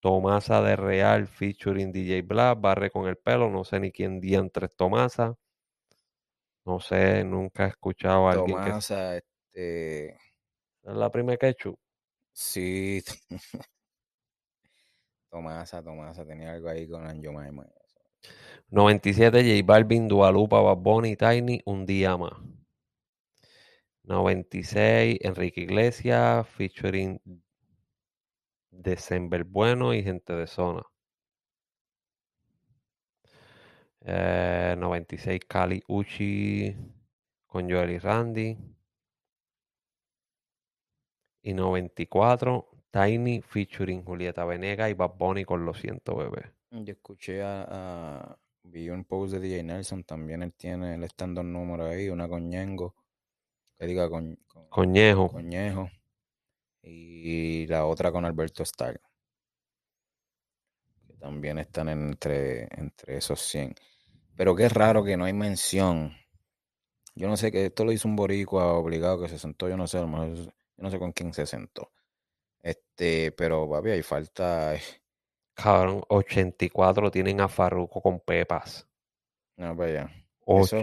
Tomasa 0.00 0.60
de 0.60 0.76
Real 0.76 1.26
featuring 1.26 1.92
DJ 1.92 2.22
Black. 2.22 2.60
Barre 2.60 2.90
con 2.90 3.08
el 3.08 3.16
pelo. 3.16 3.48
No 3.48 3.64
sé 3.64 3.80
ni 3.80 3.90
quién 3.90 4.20
diantre 4.20 4.66
es 4.66 4.76
Tomasa. 4.76 5.36
No 6.66 6.80
sé, 6.80 7.24
nunca 7.24 7.66
he 7.66 7.68
escuchado 7.68 8.28
a 8.28 8.32
alguien 8.32 8.58
que 8.58 8.70
Tomasa, 8.70 9.16
este. 9.16 10.08
es 10.08 10.16
la 10.82 11.10
primera 11.10 11.38
quechu. 11.38 11.78
Sí. 12.32 13.02
Tomasa, 15.30 15.82
Tomasa, 15.82 16.24
tenía 16.24 16.52
algo 16.52 16.68
ahí 16.68 16.88
con 16.88 17.06
Anjomaima. 17.06 17.66
97 18.68 19.42
J 19.42 19.66
Balvin, 19.66 20.08
Dualupa, 20.08 20.60
Bad 20.60 20.76
Bunny, 20.78 21.16
Tiny, 21.16 21.60
un 21.64 21.86
día 21.86 22.16
más. 22.16 22.32
96 24.04 25.18
Enrique 25.22 25.62
Iglesias 25.62 26.46
featuring 26.48 27.20
December 28.82 29.44
Bueno 29.44 29.94
y 29.94 30.02
gente 30.02 30.32
de 30.34 30.46
zona. 30.46 30.82
Eh, 34.06 34.76
96 34.78 35.40
Cali 35.48 35.82
Uchi 35.88 36.74
con 37.46 37.68
Joel 37.70 37.90
y 37.90 37.98
Randy. 37.98 38.56
Y 41.42 41.52
94 41.52 42.70
Tiny 42.90 43.42
featuring 43.42 44.02
Julieta 44.04 44.46
Venega 44.46 44.88
y 44.88 44.94
Bad 44.94 45.16
Bunny 45.18 45.44
con 45.44 45.66
Lo 45.66 45.74
siento 45.74 46.16
bebé. 46.16 46.52
Yo 46.70 46.92
escuché 46.92 47.42
a, 47.42 47.64
a- 47.68 48.38
Vi 48.66 48.88
un 48.90 49.04
post 49.04 49.34
de 49.34 49.40
DJ 49.40 49.62
Nelson, 49.62 50.04
también 50.04 50.42
él 50.42 50.52
tiene, 50.54 50.94
él 50.94 51.04
está 51.04 51.24
en 51.26 51.34
dos 51.34 51.44
números 51.44 51.88
ahí, 51.90 52.08
una 52.08 52.26
con 52.28 52.48
Ñengo, 52.48 52.94
que 53.78 53.86
diga 53.86 54.08
con, 54.10 54.36
con 54.48 54.64
Coñejo. 54.68 55.26
Coñejo, 55.30 55.90
y 56.86 57.66
la 57.66 57.86
otra 57.86 58.12
con 58.12 58.24
Alberto 58.24 58.62
Starr, 58.62 59.00
que 61.06 61.14
también 61.14 61.58
están 61.58 61.88
entre, 61.88 62.68
entre 62.78 63.16
esos 63.16 63.40
100. 63.40 63.74
Pero 64.36 64.54
qué 64.54 64.68
raro 64.68 65.04
que 65.04 65.16
no 65.16 65.24
hay 65.24 65.32
mención. 65.32 66.12
Yo 67.14 67.28
no 67.28 67.36
sé 67.36 67.52
que 67.52 67.66
esto 67.66 67.84
lo 67.84 67.92
hizo 67.92 68.08
un 68.08 68.16
boricua 68.16 68.72
obligado 68.74 69.20
que 69.22 69.28
se 69.28 69.38
sentó, 69.38 69.68
yo 69.68 69.76
no 69.76 69.86
sé, 69.86 69.98
a 69.98 70.02
lo 70.02 70.08
mejor 70.08 70.34
yo 70.34 70.52
no 70.78 70.90
sé 70.90 70.98
con 70.98 71.12
quién 71.12 71.32
se 71.32 71.46
sentó. 71.46 71.92
Este, 72.62 73.30
pero 73.32 73.68
papi, 73.70 73.90
hay 73.90 74.02
falta. 74.02 74.74
eh, 74.74 74.82
Cabrón, 75.54 76.02
84 76.08 77.10
tienen 77.10 77.40
a 77.40 77.48
Farruko 77.48 78.02
con 78.02 78.18
Pepas. 78.20 78.88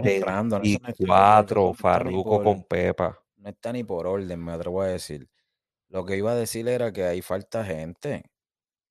está- 0.14 0.26
84 0.62 1.70
eso 1.70 1.82
no 1.82 2.22
por- 2.36 2.44
con 2.44 2.64
Pepa. 2.64 3.22
No 3.36 3.48
está 3.50 3.72
ni 3.72 3.84
por 3.84 4.06
orden, 4.06 4.42
me 4.42 4.52
atrevo 4.52 4.80
a 4.80 4.86
decir. 4.86 5.28
Lo 5.92 6.04
que 6.06 6.16
iba 6.16 6.32
a 6.32 6.34
decir 6.34 6.66
era 6.68 6.90
que 6.92 7.04
ahí 7.04 7.20
falta 7.22 7.64
gente. 7.64 8.24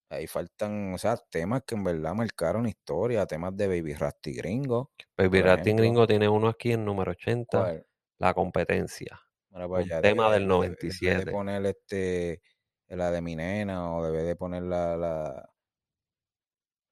Ahí 0.09 0.27
faltan, 0.27 0.93
o 0.93 0.97
sea, 0.97 1.17
temas 1.17 1.63
que 1.65 1.75
en 1.75 1.83
verdad 1.83 2.13
marcaron 2.13 2.67
historia, 2.67 3.25
temas 3.25 3.55
de 3.57 3.67
Baby 3.67 3.93
Rasty 3.95 4.33
Gringo. 4.33 4.91
Baby 5.17 5.39
ejemplo. 5.39 5.75
Gringo 5.77 6.05
tiene 6.07 6.29
uno 6.29 6.49
aquí 6.49 6.73
en 6.73 6.85
número 6.85 7.11
80, 7.11 7.57
¿Cuál? 7.59 7.87
la 8.19 8.33
competencia. 8.33 9.19
Mira 9.49 9.67
para 9.67 9.83
Un 9.83 9.89
allá, 9.91 10.01
tema 10.01 10.25
debe- 10.25 10.33
del 10.33 10.43
debe- 10.43 10.47
debe 10.49 10.67
97. 10.77 11.25
de 11.25 11.31
poner 11.31 11.65
este, 11.65 12.41
la 12.89 13.09
de 13.09 13.21
mi 13.21 13.35
nena 13.35 13.95
o 13.95 14.05
debe 14.05 14.23
de 14.23 14.35
poner 14.35 14.63
la, 14.63 14.95
la, 14.97 15.49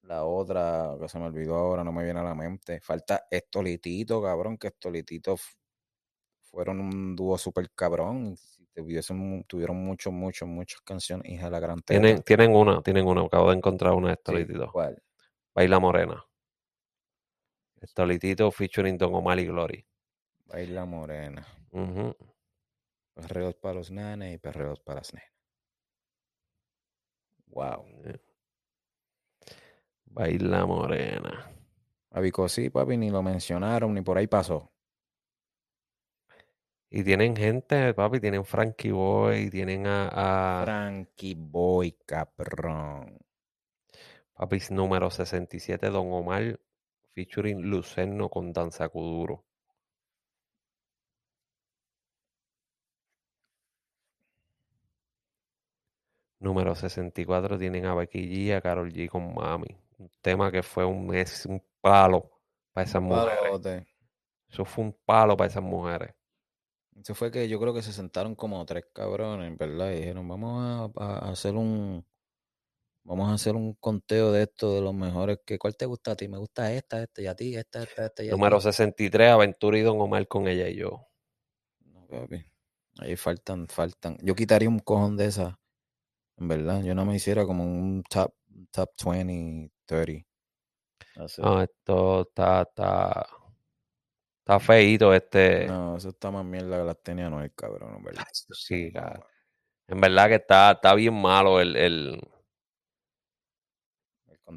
la 0.04 0.24
otra, 0.26 0.96
que 1.00 1.08
se 1.10 1.20
me 1.20 1.26
olvidó 1.26 1.56
ahora, 1.56 1.84
no 1.84 1.92
me 1.92 2.04
viene 2.04 2.20
a 2.20 2.24
la 2.24 2.36
mente. 2.36 2.80
Falta 2.82 3.28
Estolitito, 3.30 4.22
cabrón, 4.22 4.58
que 4.58 4.68
Estolitito 4.68 5.36
fueron 6.42 6.80
un 6.82 7.16
dúo 7.16 7.38
súper 7.38 7.70
cabrón. 7.72 8.36
Tuviesen, 8.80 9.44
tuvieron 9.46 9.78
muchos, 9.84 10.12
muchos, 10.14 10.48
muchas 10.48 10.82
canciones, 10.82 11.32
hija 11.32 11.46
de 11.46 11.52
la 11.52 11.60
gran 11.60 11.80
teta. 11.82 12.00
Tienen, 12.00 12.24
tienen 12.24 12.56
una, 12.56 12.82
tienen 12.82 13.06
una. 13.06 13.22
Acabo 13.22 13.50
de 13.50 13.58
encontrar 13.58 13.94
una 13.94 14.10
de 14.10 14.16
Sí, 14.16 14.20
Estolitito. 14.20 14.72
¿Cuál? 14.72 15.02
Baila 15.54 15.80
Morena. 15.80 16.26
Estolitito 17.82 18.52
featuring 18.52 18.98
Don 18.98 19.14
Omar 19.14 19.40
y 19.40 19.46
Glory. 19.46 19.86
Baila 20.46 20.86
Morena. 20.86 21.46
Ujú. 21.72 22.16
Perreos 23.14 23.56
para 23.56 23.76
los 23.76 23.92
nenes 23.92 24.36
y 24.36 24.38
perreos 24.38 24.80
para 24.80 25.00
las 25.00 25.14
nenas. 25.14 25.30
Wow. 27.48 27.86
Baila 30.06 30.66
Morena. 30.66 31.52
Abico, 32.12 32.50
sí, 32.50 32.70
papi, 32.70 32.98
ni 32.98 33.10
lo 33.10 33.22
mencionaron, 33.22 33.94
ni 33.94 34.02
por 34.02 34.18
ahí 34.18 34.28
pasó. 34.28 34.72
Y 36.92 37.04
tienen 37.04 37.36
gente, 37.36 37.94
papi, 37.94 38.20
tienen 38.20 38.46
Frankie 38.46 38.92
Boy, 38.92 39.50
tienen 39.52 39.86
a, 39.88 40.62
a 40.62 40.64
Frankie 40.64 41.36
Boy, 41.36 41.92
cabrón. 42.06 43.20
papi 44.34 44.60
número 44.72 45.12
67, 45.12 45.90
Don 45.90 46.12
Omar, 46.12 46.60
featuring 47.14 47.62
Lucerno 47.62 48.30
con 48.30 48.52
Danza 48.54 48.90
Kuduro. 48.90 49.46
Número 56.40 56.74
64 56.74 57.58
tienen 57.58 57.86
a 57.86 57.94
Becky 57.94 58.48
G 58.48 58.56
a 58.56 58.62
Karol 58.62 58.92
G 58.92 59.10
con 59.10 59.34
Mami. 59.34 59.78
Un 59.98 60.10
tema 60.22 60.52
que 60.52 60.64
fue 60.64 60.86
un, 60.86 61.14
es 61.14 61.46
un 61.46 61.62
palo 61.82 62.32
para 62.72 62.86
esas 62.88 63.02
mujeres. 63.02 63.38
Palote. 63.42 63.88
Eso 64.50 64.66
fue 64.66 64.86
un 64.86 64.94
palo 65.06 65.36
para 65.36 65.50
esas 65.50 65.64
mujeres. 65.64 66.16
Eso 67.02 67.16
fue 67.16 67.32
que 67.32 67.48
yo 67.50 67.60
creo 67.60 67.74
que 67.74 67.82
se 67.82 67.94
sentaron 67.94 68.36
como 68.36 68.66
tres 68.66 68.86
cabrones, 68.94 69.58
¿verdad? 69.58 69.92
Y 69.92 69.98
dijeron, 69.98 70.28
vamos 70.28 70.92
a, 70.98 71.04
a 71.04 71.32
hacer 71.32 71.56
un 71.56 72.06
vamos 73.04 73.30
a 73.30 73.34
hacer 73.34 73.56
un 73.56 73.74
conteo 73.74 74.32
de 74.32 74.44
esto 74.44 74.74
de 74.74 74.82
los 74.82 74.94
mejores 74.94 75.40
que 75.46 75.58
¿cuál 75.60 75.76
te 75.76 75.86
gusta 75.86 76.12
a 76.12 76.16
ti? 76.16 76.28
Me 76.30 76.38
gusta 76.38 76.72
esta, 76.74 77.02
esta 77.04 77.22
y 77.22 77.28
a 77.28 77.36
ti, 77.36 77.56
esta, 77.56 77.84
esta, 77.84 78.06
esta 78.06 78.24
y 78.24 78.30
a 78.30 78.38
Número 78.38 78.60
ti. 78.60 78.62
63, 78.62 79.30
Aventura 79.32 79.78
y 79.78 79.82
Don 79.82 80.00
Omar 80.00 80.28
con 80.28 80.48
ella 80.48 80.70
y 80.70 80.76
yo. 80.78 81.08
No, 81.94 82.08
papi. 82.08 82.46
Ahí 83.00 83.16
faltan, 83.16 83.68
faltan. 83.68 84.18
Yo 84.22 84.36
quitaría 84.36 84.70
un 84.70 84.80
cojón 84.80 85.18
de 85.18 85.26
esas. 85.26 85.56
En 86.38 86.48
verdad, 86.48 86.84
yo 86.84 86.96
no 86.96 87.06
me 87.06 87.16
hiciera 87.16 87.46
como 87.46 87.64
un 87.66 88.04
top, 88.10 88.34
top 88.72 88.90
20, 89.06 89.72
30. 89.86 90.28
That's 91.16 91.40
it. 91.40 91.46
No, 91.46 91.62
esto 91.62 92.22
está, 92.22 92.62
está, 92.64 93.28
está 94.50 94.60
feíto 94.60 95.14
este. 95.14 95.68
No, 95.68 95.98
eso 95.98 96.10
está 96.10 96.32
más 96.32 96.44
mierda 96.44 96.80
que 96.80 96.84
las 96.84 97.04
tenía 97.04 97.30
Noel, 97.30 97.54
cabrón, 97.54 97.98
en 97.98 98.04
verdad. 98.04 98.24
Sí, 98.34 98.92
cabrón. 98.92 99.24
En 99.88 100.02
verdad 100.02 100.28
que 100.28 100.36
está, 100.36 100.72
está 100.72 100.96
bien 100.96 101.14
malo 101.14 101.60
el, 101.60 101.76
el, 101.76 102.22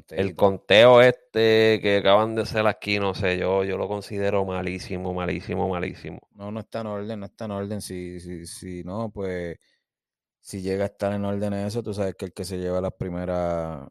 el 0.09 0.17
el 0.17 0.35
conteo 0.35 1.01
este 1.01 1.79
que 1.81 1.97
acaban 1.97 2.33
de 2.33 2.41
hacer 2.41 2.65
aquí, 2.65 2.99
no 2.99 3.13
sé, 3.13 3.37
yo, 3.37 3.63
yo 3.63 3.77
lo 3.77 3.87
considero 3.87 4.43
malísimo, 4.45 5.13
malísimo, 5.13 5.69
malísimo. 5.69 6.19
No, 6.31 6.51
no 6.51 6.61
está 6.61 6.81
en 6.81 6.87
orden, 6.87 7.19
no 7.19 7.25
está 7.27 7.45
en 7.45 7.51
orden. 7.51 7.81
Si, 7.81 8.19
si, 8.19 8.47
si 8.47 8.83
no, 8.83 9.11
pues 9.11 9.57
si 10.39 10.61
llega 10.61 10.83
a 10.85 10.87
estar 10.87 11.13
en 11.13 11.23
orden 11.25 11.53
eso, 11.53 11.83
tú 11.83 11.93
sabes 11.93 12.15
que 12.15 12.25
el 12.25 12.33
que 12.33 12.45
se 12.45 12.57
lleva 12.57 12.81
las 12.81 12.93
primeras, 12.93 13.87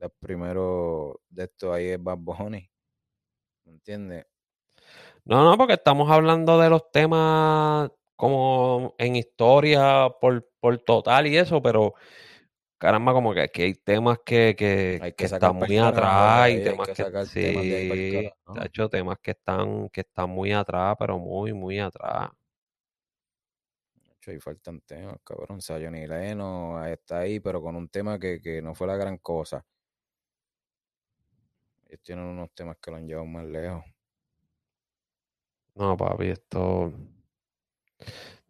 los 0.00 0.12
primeros 0.18 1.14
de 1.28 1.44
esto 1.44 1.72
ahí 1.72 1.86
es 1.86 2.02
Bad 2.02 2.18
Bunny. 2.18 2.68
¿Me 3.64 3.72
entiendes? 3.72 4.26
No, 5.24 5.44
no, 5.44 5.56
porque 5.56 5.74
estamos 5.74 6.10
hablando 6.10 6.58
de 6.60 6.70
los 6.70 6.90
temas 6.90 7.90
como 8.14 8.94
en 8.98 9.16
historia 9.16 10.08
por, 10.20 10.48
por 10.60 10.78
total 10.78 11.26
y 11.26 11.36
eso, 11.36 11.60
pero 11.60 11.94
caramba, 12.78 13.12
como 13.12 13.34
que 13.34 13.42
aquí 13.42 13.62
hay 13.62 13.74
temas 13.74 14.18
que, 14.24 14.54
que, 14.56 14.98
Hay 15.02 15.12
que 15.12 15.16
que 15.24 15.28
sacar 15.28 15.50
están 15.50 15.68
muy 15.68 15.78
atrás 15.78 16.48
y 16.48 16.52
hay 16.52 16.64
temas 16.64 16.86
que 16.86 16.94
que 16.94 17.02
sacar 17.02 17.26
temas 17.26 17.28
sí, 17.28 18.12
carajo. 18.12 18.60
de 18.60 18.66
hecho, 18.66 18.88
temas 18.88 19.18
que 19.20 19.30
están, 19.32 19.88
que 19.90 20.00
están 20.02 20.30
muy 20.30 20.52
atrás, 20.52 20.96
pero 20.98 21.18
muy, 21.18 21.52
muy 21.52 21.78
atrás. 21.78 22.30
Ahí 24.26 24.40
faltan 24.40 24.80
temas, 24.80 25.18
cabrón. 25.22 25.58
O 25.58 25.60
sea, 25.60 25.78
Johnny 25.80 26.04
Leno 26.04 26.84
está 26.84 27.20
ahí, 27.20 27.38
pero 27.38 27.62
con 27.62 27.76
un 27.76 27.88
tema 27.88 28.18
que, 28.18 28.40
que 28.40 28.60
no 28.60 28.74
fue 28.74 28.88
la 28.88 28.96
gran 28.96 29.18
cosa. 29.18 29.64
Ellos 31.86 32.00
tienen 32.02 32.24
unos 32.24 32.50
temas 32.52 32.76
que 32.82 32.90
lo 32.90 32.96
han 32.96 33.06
llevado 33.06 33.26
más 33.26 33.44
lejos. 33.44 33.84
No, 35.76 35.96
papi, 35.96 36.28
esto 36.30 36.92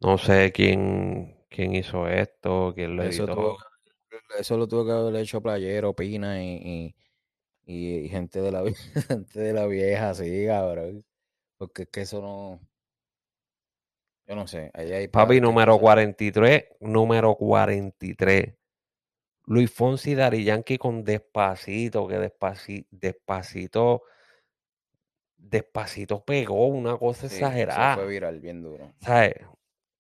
no 0.01 0.19
sé 0.19 0.53
quién, 0.53 1.37
quién 1.49 1.75
hizo 1.75 2.09
esto, 2.09 2.73
quién 2.75 2.97
lo 2.97 3.03
Eso, 3.05 3.25
editó. 3.25 3.35
tuvo 3.35 3.59
eso 4.39 4.57
lo 4.57 4.67
tuvo 4.69 4.85
que 4.87 4.93
haber 4.93 5.17
hecho 5.17 5.41
Playero, 5.43 5.95
Pina 5.95 6.43
y, 6.43 6.95
y, 7.67 8.09
gente, 8.09 8.41
de 8.41 8.53
la, 8.53 8.63
gente 9.09 9.41
de 9.41 9.53
la 9.53 9.67
vieja, 9.67 10.15
sí, 10.15 10.47
cabrón. 10.47 11.05
Porque 11.59 11.83
es 11.83 11.89
que 11.89 12.03
eso 12.03 12.21
no. 12.21 12.61
Yo 14.27 14.35
no 14.35 14.47
sé. 14.47 14.71
Ahí 14.75 14.93
hay 14.93 15.09
Papi, 15.09 15.41
número 15.41 15.73
cosas. 15.73 15.81
43, 15.83 16.65
número 16.81 17.35
43. 17.37 18.55
Luis 19.47 19.71
Fonsi 19.73 20.13
y 20.13 20.15
Daddy 20.17 20.45
Yankee 20.45 20.79
con 20.79 21.05
Despacito, 21.05 22.07
que 22.09 22.19
Despaci- 22.19 22.87
Despacito, 22.91 24.03
Despacito 25.49 26.25
pegó 26.25 26.67
una 26.67 26.97
cosa 26.97 27.29
Sí, 27.29 27.37
eso 27.37 27.47
fue 27.47 27.63
exagerada. 27.63 28.05
viral, 28.07 28.41
bien 28.41 28.63
duro. 28.63 28.93
¿Sabes? 29.01 29.35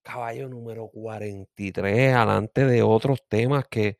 Caballo 0.02 0.48
número 0.48 0.88
43, 0.88 2.14
alante 2.14 2.64
de 2.64 2.82
otros 2.82 3.26
temas 3.28 3.64
que. 3.68 3.98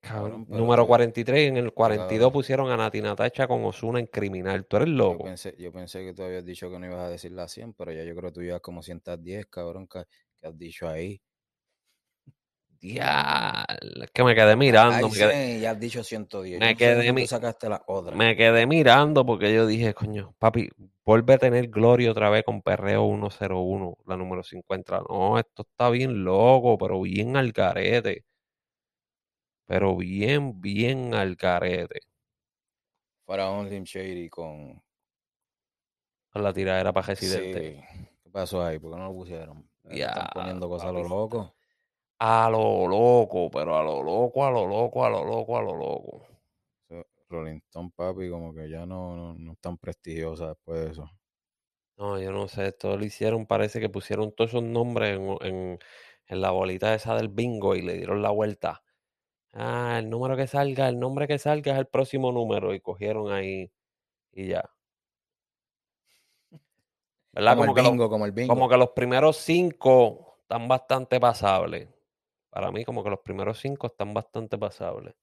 Cabrón, 0.00 0.30
Cabrón, 0.30 0.46
pero 0.46 0.58
número 0.60 0.82
yo- 0.82 0.86
43, 0.86 1.48
en 1.48 1.56
el 1.56 1.72
42 1.72 2.18
cabrón. 2.26 2.32
pusieron 2.32 2.70
a 2.70 2.76
Nati 2.76 3.00
Natacha 3.00 3.46
con 3.48 3.64
Osuna 3.64 4.00
en 4.00 4.06
criminal. 4.06 4.66
Tú 4.66 4.76
eres 4.76 4.88
Yo 4.88 4.94
loco. 4.94 5.24
pensé, 5.24 5.54
yo 5.58 5.72
pensé 5.72 6.04
que 6.04 6.12
tú 6.12 6.22
habías 6.22 6.44
dicho 6.44 6.70
que 6.70 6.78
no 6.78 6.86
ibas 6.86 7.00
a 7.00 7.08
decir 7.08 7.32
las 7.32 7.50
100, 7.52 7.72
pero 7.72 7.90
ya 7.90 8.04
yo 8.04 8.14
creo 8.14 8.30
que 8.30 8.34
tú 8.34 8.42
llevas 8.42 8.60
como 8.60 8.82
110, 8.82 9.46
cabrón, 9.46 9.86
que, 9.88 10.04
que 10.40 10.46
has 10.46 10.58
dicho 10.58 10.86
ahí. 10.88 11.22
Ya, 12.84 13.64
es 14.02 14.10
que 14.10 14.22
me 14.22 14.34
quedé 14.34 14.56
mirando, 14.56 15.06
Hay 15.06 15.12
me 15.12 15.16
quedé, 15.16 15.32
100 15.32 15.56
y 15.56 15.60
ya 15.60 15.70
has 15.70 15.80
dicho 15.80 16.04
110. 16.04 16.60
me 16.60 16.76
quedé 16.76 17.14
mi- 17.14 17.26
sacaste 17.26 17.70
las 17.70 17.80
otras. 17.86 18.14
me 18.14 18.36
quedé 18.36 18.66
mirando 18.66 19.24
porque 19.24 19.54
yo 19.54 19.66
dije, 19.66 19.94
coño, 19.94 20.34
papi, 20.38 20.68
vuelve 21.02 21.32
a 21.32 21.38
tener 21.38 21.68
gloria 21.68 22.10
otra 22.10 22.28
vez 22.28 22.44
con 22.44 22.60
Perreo 22.60 23.06
101, 23.06 23.96
la 24.06 24.18
número 24.18 24.42
50. 24.42 25.00
No, 25.08 25.38
esto 25.38 25.62
está 25.62 25.88
bien 25.88 26.24
loco, 26.24 26.76
pero 26.76 27.00
bien 27.00 27.38
al 27.38 27.52
garete. 27.52 28.26
Pero 29.66 29.96
bien, 29.96 30.60
bien 30.60 31.14
al 31.14 31.36
garete. 31.36 32.00
Faraón 33.26 33.66
Slim 33.68 33.84
Shady 33.84 34.28
con... 34.28 34.82
Con 36.30 36.42
la 36.42 36.52
tiradera 36.52 36.92
para 36.92 37.06
residente. 37.06 37.86
Sí. 37.90 38.08
¿Qué 38.24 38.30
pasó 38.30 38.62
ahí? 38.62 38.78
¿Por 38.78 38.92
qué 38.92 38.98
no 38.98 39.06
lo 39.06 39.14
pusieron? 39.14 39.66
¿Le 39.84 39.96
Ya, 39.98 40.08
están 40.08 40.28
poniendo 40.34 40.68
cosas 40.68 40.88
a 40.88 40.92
lo 40.92 41.08
loco. 41.08 41.54
A 42.28 42.48
lo 42.52 42.88
loco, 42.88 43.48
pero 43.52 43.76
a 43.76 43.82
lo 43.84 44.02
loco, 44.02 44.44
a 44.44 44.50
lo 44.50 44.66
loco, 44.66 45.04
a 45.04 45.10
lo 45.10 45.24
loco, 45.24 45.56
a 45.58 45.62
lo 45.62 45.76
loco. 45.76 46.26
Rolling 47.28 47.60
Stone, 47.68 47.90
papi, 47.94 48.30
como 48.30 48.54
que 48.54 48.68
ya 48.70 48.86
no, 48.86 49.14
no, 49.14 49.34
no 49.34 49.52
es 49.52 49.58
tan 49.60 49.76
prestigiosa 49.76 50.48
después 50.48 50.80
de 50.86 50.90
eso. 50.92 51.10
No, 51.96 52.18
yo 52.20 52.32
no 52.32 52.48
sé, 52.48 52.66
esto 52.68 52.96
lo 52.96 53.04
hicieron, 53.04 53.46
parece 53.46 53.78
que 53.80 53.88
pusieron 53.88 54.32
todos 54.34 54.50
esos 54.50 54.62
nombres 54.64 55.16
en, 55.16 55.36
en- 55.42 55.78
en 56.26 56.40
la 56.40 56.50
bolita 56.50 56.94
esa 56.94 57.14
del 57.14 57.28
bingo 57.28 57.76
y 57.76 57.82
le 57.82 57.94
dieron 57.94 58.22
la 58.22 58.30
vuelta. 58.30 58.82
Ah, 59.52 59.96
el 60.00 60.10
número 60.10 60.36
que 60.36 60.46
salga, 60.48 60.88
el 60.88 61.00
nombre 61.00 61.28
que 61.28 61.38
salga 61.38 61.72
es 61.74 61.78
el 61.78 61.88
próximo 61.88 62.32
número 62.32 62.74
y 62.74 62.80
cogieron 62.80 63.32
ahí 63.32 63.72
y 64.32 64.48
ya. 64.48 64.70
¿Verdad? 67.32 67.56
Como 67.56 67.64
el 67.64 67.72
los, 67.82 67.94
bingo, 67.94 68.08
como 68.10 68.26
el 68.26 68.32
bingo. 68.32 68.62
como 68.62 68.68
que 68.68 68.76
los 68.76 68.90
primeros 68.90 69.36
cinco 69.38 70.38
están 70.42 70.68
bastante 70.68 71.20
pasables. 71.20 71.88
Para 72.54 72.70
mí, 72.70 72.84
como 72.84 73.02
que 73.02 73.10
los 73.10 73.18
primeros 73.18 73.58
cinco 73.58 73.88
están 73.88 74.14
bastante 74.14 74.56
pasables. 74.56 75.14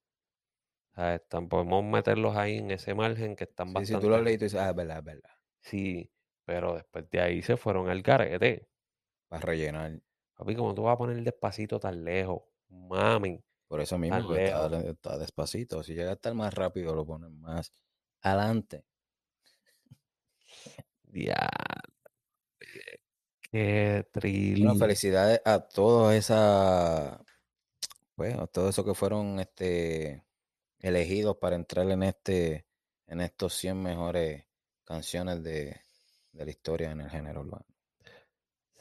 O 0.91 0.95
sea, 0.95 1.15
están, 1.15 1.47
podemos 1.47 1.83
meterlos 1.83 2.35
ahí 2.35 2.57
en 2.57 2.71
ese 2.71 2.93
margen 2.93 3.35
que 3.35 3.45
están 3.45 3.67
Sí, 3.69 3.73
bastante. 3.73 3.93
si 3.95 4.01
tú 4.01 4.09
lo 4.09 4.21
lees 4.21 4.35
y 4.35 4.39
tú 4.39 4.43
dices, 4.45 4.59
ah, 4.59 4.69
es 4.71 4.75
verdad, 4.75 4.97
es 4.99 5.03
verdad. 5.05 5.29
Sí, 5.61 6.11
pero 6.45 6.75
después 6.75 7.09
de 7.09 7.21
ahí 7.21 7.41
se 7.41 7.55
fueron 7.55 7.89
al 7.89 8.01
garete. 8.01 8.67
Para 9.29 9.41
rellenar. 9.41 10.01
Papi, 10.35 10.55
como 10.55 10.73
tú 10.73 10.83
vas 10.83 10.95
a 10.95 10.97
poner 10.97 11.23
despacito 11.23 11.79
tan 11.79 12.03
lejos, 12.03 12.43
mami. 12.67 13.41
Por 13.67 13.79
eso 13.79 13.97
mismo, 13.97 14.35
está, 14.35 14.81
está 14.81 15.17
despacito. 15.17 15.83
Si 15.83 15.93
llega 15.93 16.09
a 16.09 16.13
estar 16.13 16.33
más 16.33 16.53
rápido, 16.53 16.93
lo 16.93 17.05
ponen 17.05 17.39
más 17.39 17.71
adelante. 18.21 18.83
Ya. 21.13 21.49
Qué 23.51 24.05
Bueno, 24.57 24.75
felicidades 24.75 25.41
a 25.45 25.59
todos 25.67 26.13
esa, 26.13 27.15
a 27.15 28.47
todos 28.47 28.69
esos 28.69 28.85
que 28.85 28.93
fueron 28.93 29.39
este 29.39 30.23
elegidos 30.79 31.37
para 31.37 31.55
entrar 31.55 31.89
en 31.91 32.03
este, 32.03 32.67
en 33.07 33.21
estos 33.21 33.53
100 33.55 33.81
mejores 33.81 34.45
canciones 34.85 35.43
de, 35.43 35.81
de 36.33 36.45
la 36.45 36.51
historia 36.51 36.91
en 36.91 37.01
el 37.01 37.09
género 37.09 37.41
urbano. 37.41 37.65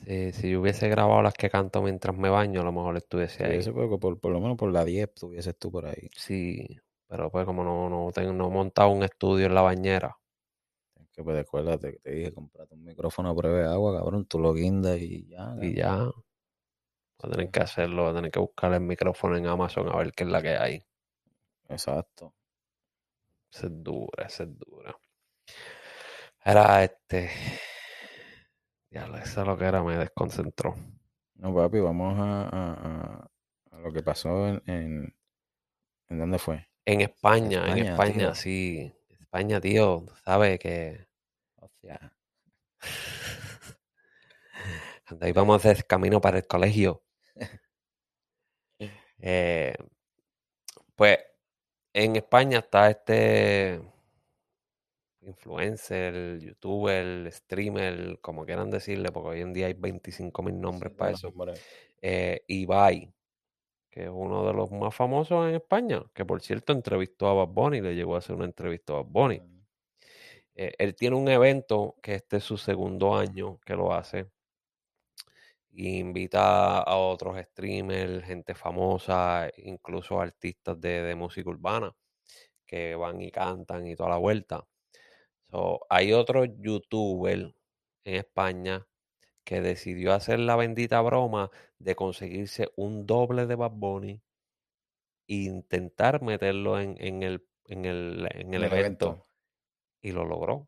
Sí, 0.04 0.32
si 0.32 0.50
yo 0.50 0.60
hubiese 0.60 0.88
grabado 0.90 1.22
las 1.22 1.32
que 1.34 1.48
canto 1.48 1.80
mientras 1.80 2.14
me 2.16 2.28
baño, 2.28 2.60
a 2.60 2.64
lo 2.64 2.72
mejor 2.72 2.96
estuviese 2.98 3.44
Sí, 3.44 3.46
ahí. 3.46 3.58
eso 3.58 3.72
porque 3.74 3.98
por, 3.98 4.20
por 4.20 4.30
lo 4.32 4.40
menos 4.40 4.56
por 4.56 4.70
la 4.72 4.84
10 4.84 5.12
tuvieses 5.14 5.58
tú 5.58 5.70
por 5.72 5.86
ahí. 5.86 6.12
Sí, 6.14 6.78
pero 7.08 7.30
pues 7.32 7.44
como 7.46 7.64
no, 7.64 7.88
no 7.90 8.12
tengo, 8.12 8.32
no 8.32 8.46
he 8.46 8.50
montado 8.50 8.90
un 8.90 9.02
estudio 9.02 9.46
en 9.46 9.54
la 9.56 9.62
bañera. 9.62 10.19
Que 11.20 11.24
pues 11.24 11.38
acuérdate 11.38 11.92
que 11.92 11.98
te 11.98 12.10
dije, 12.12 12.32
comprate 12.32 12.72
un 12.74 12.82
micrófono 12.82 13.28
a 13.28 13.36
prueba 13.36 13.58
de 13.58 13.66
agua, 13.66 13.98
cabrón, 13.98 14.24
tú 14.24 14.38
lo 14.38 14.54
guindas 14.54 14.98
y 14.98 15.26
ya. 15.26 15.54
Y 15.60 15.74
ya. 15.74 15.96
Voy 15.98 16.14
a 17.18 17.28
tener 17.28 17.50
que 17.50 17.60
hacerlo, 17.60 18.04
voy 18.04 18.12
a 18.12 18.14
tener 18.14 18.30
que 18.30 18.40
buscar 18.40 18.72
el 18.72 18.80
micrófono 18.80 19.36
en 19.36 19.46
Amazon 19.46 19.90
a 19.90 19.98
ver 19.98 20.12
qué 20.12 20.24
es 20.24 20.30
la 20.30 20.40
que 20.40 20.56
hay. 20.56 20.82
Exacto. 21.68 22.34
Esa 23.52 23.66
es 23.66 23.82
dura, 23.82 24.24
esa 24.26 24.44
es 24.44 24.58
dura. 24.58 24.96
Era 26.42 26.84
este. 26.84 27.28
Ya, 28.90 29.04
eso 29.22 29.42
es 29.42 29.46
lo 29.46 29.58
que 29.58 29.66
era, 29.66 29.82
me 29.82 29.98
desconcentró. 29.98 30.74
No, 31.34 31.54
papi, 31.54 31.80
vamos 31.80 32.18
a, 32.18 32.48
a- 32.50 33.30
lo 33.78 33.92
que 33.92 34.02
pasó 34.02 34.48
en, 34.48 34.62
en, 34.64 35.14
¿en 36.08 36.18
dónde 36.18 36.38
fue? 36.38 36.66
En 36.86 37.02
España, 37.02 37.64
en 37.68 37.78
España, 37.78 37.92
España, 37.92 38.14
tío. 38.14 38.34
sí. 38.34 38.92
España, 39.20 39.60
tío, 39.60 40.06
sabes 40.24 40.58
que 40.58 41.09
sea, 41.80 42.12
cuando 45.08 45.28
íbamos 45.28 45.62
de 45.62 45.82
camino 45.84 46.20
para 46.20 46.38
el 46.38 46.46
colegio, 46.46 47.02
eh, 49.20 49.74
pues 50.94 51.18
en 51.94 52.16
España 52.16 52.58
está 52.60 52.90
este 52.90 53.80
influencer, 55.22 56.38
youtuber, 56.40 57.30
streamer, 57.32 58.18
como 58.20 58.44
quieran 58.46 58.70
decirle, 58.70 59.10
porque 59.12 59.30
hoy 59.30 59.40
en 59.42 59.52
día 59.52 59.66
hay 59.66 59.74
25 59.74 60.42
mil 60.42 60.60
nombres 60.60 60.92
sí, 60.92 60.96
para 60.96 61.12
eso. 61.12 61.34
eh, 62.02 62.42
Ibai, 62.48 63.12
que 63.90 64.04
es 64.04 64.10
uno 64.12 64.46
de 64.46 64.54
los 64.54 64.70
más 64.72 64.94
famosos 64.94 65.48
en 65.48 65.56
España, 65.56 66.04
que 66.14 66.24
por 66.24 66.42
cierto 66.42 66.72
entrevistó 66.72 67.28
a 67.28 67.34
Bad 67.34 67.48
Bunny, 67.54 67.80
le 67.82 67.94
llegó 67.94 68.14
a 68.16 68.18
hacer 68.18 68.36
una 68.36 68.46
entrevista 68.46 68.94
a 68.94 68.96
Bad 68.98 69.06
Bunny. 69.06 69.42
Eh, 70.60 70.74
él 70.76 70.94
tiene 70.94 71.16
un 71.16 71.26
evento 71.28 71.96
que 72.02 72.16
este 72.16 72.36
es 72.36 72.44
su 72.44 72.58
segundo 72.58 73.16
año 73.16 73.58
que 73.64 73.74
lo 73.74 73.94
hace. 73.94 74.30
Y 75.70 75.98
invita 76.00 76.80
a 76.80 76.96
otros 76.98 77.40
streamers, 77.42 78.26
gente 78.26 78.54
famosa, 78.54 79.48
incluso 79.56 80.20
artistas 80.20 80.78
de, 80.78 81.00
de 81.02 81.14
música 81.14 81.48
urbana 81.48 81.96
que 82.66 82.94
van 82.94 83.22
y 83.22 83.30
cantan 83.30 83.86
y 83.86 83.96
toda 83.96 84.10
la 84.10 84.18
vuelta. 84.18 84.68
So, 85.50 85.80
hay 85.88 86.12
otro 86.12 86.44
youtuber 86.44 87.54
en 88.04 88.14
España 88.16 88.86
que 89.44 89.62
decidió 89.62 90.12
hacer 90.12 90.40
la 90.40 90.56
bendita 90.56 91.00
broma 91.00 91.50
de 91.78 91.94
conseguirse 91.96 92.68
un 92.76 93.06
doble 93.06 93.46
de 93.46 93.54
Bad 93.54 93.72
Bunny 93.72 94.22
e 95.26 95.34
intentar 95.34 96.20
meterlo 96.22 96.78
en, 96.78 96.96
en 96.98 97.22
el, 97.22 97.48
en 97.64 97.86
el, 97.86 98.28
en 98.34 98.52
el 98.52 98.64
el 98.64 98.64
evento. 98.64 99.06
evento. 99.06 99.29
Y 100.02 100.12
lo 100.12 100.24
logró. 100.24 100.66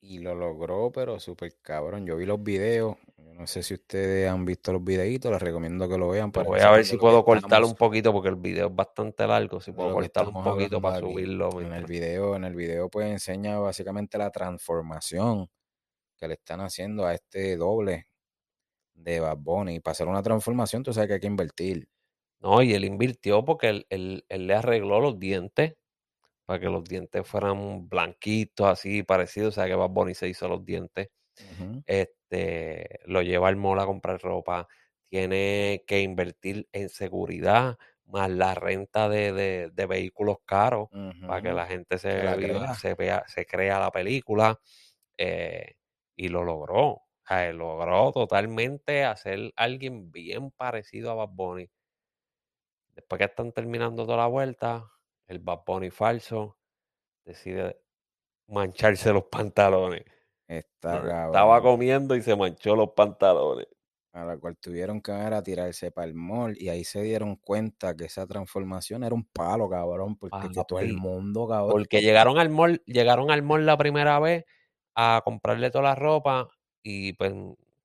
Y 0.00 0.20
lo 0.20 0.34
logró, 0.34 0.92
pero 0.92 1.18
súper 1.18 1.56
cabrón. 1.60 2.06
Yo 2.06 2.16
vi 2.16 2.24
los 2.24 2.40
videos. 2.42 2.96
Yo 3.16 3.34
no 3.34 3.46
sé 3.48 3.64
si 3.64 3.74
ustedes 3.74 4.28
han 4.30 4.44
visto 4.44 4.72
los 4.72 4.82
videitos. 4.84 5.30
Les 5.32 5.42
recomiendo 5.42 5.88
que 5.88 5.98
lo 5.98 6.08
vean. 6.08 6.30
Para 6.30 6.46
voy 6.46 6.60
a 6.60 6.70
ver 6.70 6.84
si 6.84 6.96
puedo 6.96 7.24
cortar 7.24 7.46
estamos- 7.48 7.70
un 7.70 7.76
poquito 7.76 8.12
porque 8.12 8.28
el 8.28 8.36
video 8.36 8.68
es 8.68 8.74
bastante 8.76 9.26
largo. 9.26 9.60
Si 9.60 9.72
puedo 9.72 9.88
lo 9.90 9.96
que 9.96 10.02
cortar 10.08 10.28
un 10.28 10.44
poquito 10.44 10.80
para 10.80 10.98
aquí. 10.98 11.06
subirlo. 11.12 11.60
En 11.60 11.72
el 11.72 11.84
video, 11.84 12.36
en 12.36 12.44
el 12.44 12.54
video 12.54 12.88
pues 12.88 13.08
enseña 13.10 13.58
básicamente 13.58 14.18
la 14.18 14.30
transformación 14.30 15.50
que 16.16 16.28
le 16.28 16.34
están 16.34 16.60
haciendo 16.60 17.04
a 17.04 17.14
este 17.14 17.56
doble 17.56 18.06
de 18.94 19.18
Bad 19.20 19.38
Bunny. 19.38 19.76
Y 19.76 19.80
para 19.80 19.92
hacer 19.92 20.06
una 20.06 20.22
transformación, 20.22 20.84
tú 20.84 20.92
sabes 20.92 21.08
que 21.08 21.14
hay 21.14 21.20
que 21.20 21.26
invertir. 21.26 21.88
No, 22.40 22.62
y 22.62 22.72
él 22.72 22.84
invirtió 22.84 23.44
porque 23.44 23.68
él, 23.68 23.86
él- 23.90 24.24
él 24.28 24.46
le 24.46 24.54
arregló 24.54 25.00
los 25.00 25.18
dientes 25.18 25.74
para 26.48 26.60
que 26.60 26.66
los 26.68 26.84
dientes 26.84 27.28
fueran 27.28 27.88
blanquitos, 27.90 28.66
así 28.68 29.04
parecidos. 29.04 29.50
O 29.50 29.60
sea 29.60 29.66
que 29.68 29.76
Bad 29.76 29.90
Bunny 29.90 30.14
se 30.14 30.28
hizo 30.28 30.48
los 30.48 30.64
dientes. 30.64 31.10
Este, 31.86 33.00
lo 33.06 33.22
lleva 33.22 33.48
al 33.48 33.56
mall 33.56 33.80
a 33.80 33.86
comprar 33.86 34.20
ropa. 34.20 34.68
Tiene 35.10 35.84
que 35.86 36.00
invertir 36.02 36.68
en 36.72 36.88
seguridad, 36.90 37.78
más 38.06 38.30
la 38.30 38.54
renta 38.54 39.08
de, 39.08 39.32
de- 39.32 39.70
de 39.72 39.86
vehículos 39.86 40.38
caros 40.46 40.88
para 41.24 41.42
que 41.42 41.52
la 41.52 41.66
gente 41.66 41.98
se, 41.98 42.22
la 42.24 42.36
crea. 42.36 42.74
se 42.74 42.94
vea, 42.94 43.24
se 43.28 43.46
crea 43.46 43.80
la 43.80 43.90
película. 43.92 44.60
eh, 45.18 45.74
y 46.16 46.28
lo 46.28 46.44
logró. 46.44 46.86
O 46.92 47.08
sea, 47.28 47.52
logró 47.52 48.12
totalmente 48.12 49.04
hacer 49.04 49.52
alguien 49.56 50.10
bien 50.12 50.50
parecido 50.52 51.10
a 51.12 51.14
Bad 51.14 51.30
Bunny. 51.32 51.70
Después 52.94 53.18
que 53.18 53.24
están 53.24 53.52
terminando 53.52 54.04
toda 54.04 54.18
la 54.18 54.26
vuelta, 54.26 54.90
el 55.28 55.38
Bad 55.38 55.60
Bunny 55.66 55.90
falso 55.90 56.56
decide 57.24 57.80
mancharse 58.48 59.12
los 59.12 59.24
pantalones. 59.24 60.04
Está 60.46 61.26
Estaba 61.26 61.60
comiendo 61.60 62.16
y 62.16 62.22
se 62.22 62.34
manchó 62.34 62.74
los 62.74 62.90
pantalones. 62.92 63.68
A 64.14 64.24
la 64.24 64.38
cual 64.38 64.56
tuvieron 64.56 65.02
que 65.02 65.12
ir 65.12 65.34
a 65.34 65.42
tirarse 65.42 65.92
para 65.92 66.08
el 66.08 66.14
mall 66.14 66.56
y 66.58 66.70
ahí 66.70 66.82
se 66.82 67.02
dieron 67.02 67.36
cuenta 67.36 67.94
que 67.94 68.06
esa 68.06 68.26
transformación 68.26 69.04
era 69.04 69.14
un 69.14 69.24
palo, 69.24 69.68
cabrón, 69.68 70.16
porque 70.16 70.48
que 70.48 70.64
todo 70.66 70.80
el 70.80 70.94
mundo, 70.94 71.46
cabrón. 71.46 71.70
Porque 71.70 72.00
llegaron 72.00 72.38
al 72.38 72.48
mall, 72.48 72.82
llegaron 72.86 73.30
al 73.30 73.42
mall 73.42 73.66
la 73.66 73.76
primera 73.76 74.18
vez 74.18 74.44
a 74.94 75.20
comprarle 75.24 75.70
toda 75.70 75.84
la 75.84 75.94
ropa 75.94 76.48
y 76.82 77.12
pues 77.12 77.32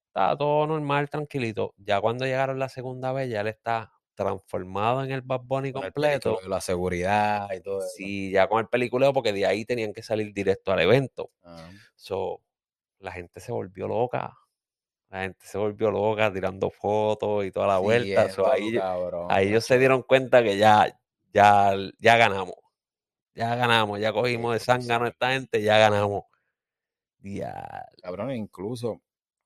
estaba 0.08 0.38
todo 0.38 0.66
normal, 0.66 1.10
tranquilito. 1.10 1.76
Ya 1.78 2.00
cuando 2.00 2.26
llegaron 2.26 2.58
la 2.58 2.70
segunda 2.70 3.12
vez, 3.12 3.30
ya 3.30 3.42
él 3.42 3.48
está 3.48 3.93
transformado 4.16 5.04
en 5.04 5.12
el 5.12 5.22
Bad 5.22 5.42
Bunny 5.44 5.72
con 5.72 5.84
completo. 5.84 6.40
la 6.48 6.62
seguridad 6.62 7.50
y 7.54 7.62
todo 7.62 7.80
eso. 7.80 7.90
Sí, 7.96 8.32
ya 8.32 8.48
con 8.48 8.60
el 8.60 8.68
peliculeo, 8.68 9.14
porque 9.14 9.34
de 9.34 9.46
ahí 9.46 9.66
tenían 9.66 9.94
que 9.94 10.04
salir 10.04 10.34
directo 10.34 10.72
al 10.72 10.82
evento. 10.82 11.32
Ah, 11.44 11.70
So, 11.96 12.42
la 13.00 13.12
gente 13.12 13.40
se 13.40 13.52
volvió 13.52 13.88
loca. 13.88 14.38
La 15.10 15.22
gente 15.22 15.46
se 15.46 15.58
volvió 15.58 15.92
loca 15.92 16.32
tirando 16.34 16.70
fotos 16.70 17.46
y 17.46 17.52
toda 17.52 17.68
la 17.68 17.78
vuelta. 17.80 18.30
So, 18.30 18.46
siguiéndolo, 18.46 18.52
ahí, 18.52 18.74
cabrón, 18.78 19.28
ahí 19.30 19.48
ellos 19.50 19.66
se 19.66 19.78
dieron 19.78 20.02
cuenta 20.04 20.42
que 20.44 20.58
ya, 20.58 21.00
ya, 21.34 21.74
ya 22.00 22.18
ganamos. 22.18 22.56
Ya 23.36 23.56
ganamos, 23.56 24.00
ya 24.00 24.14
cogimos 24.14 24.54
de 24.54 24.60
zángano 24.60 25.06
a 25.06 25.10
esta 25.10 25.32
gente, 25.34 25.62
ya 25.62 25.78
ganamos. 25.80 26.24
Ya, 27.20 27.88
Cabrón, 28.02 28.32
incluso 28.32 29.02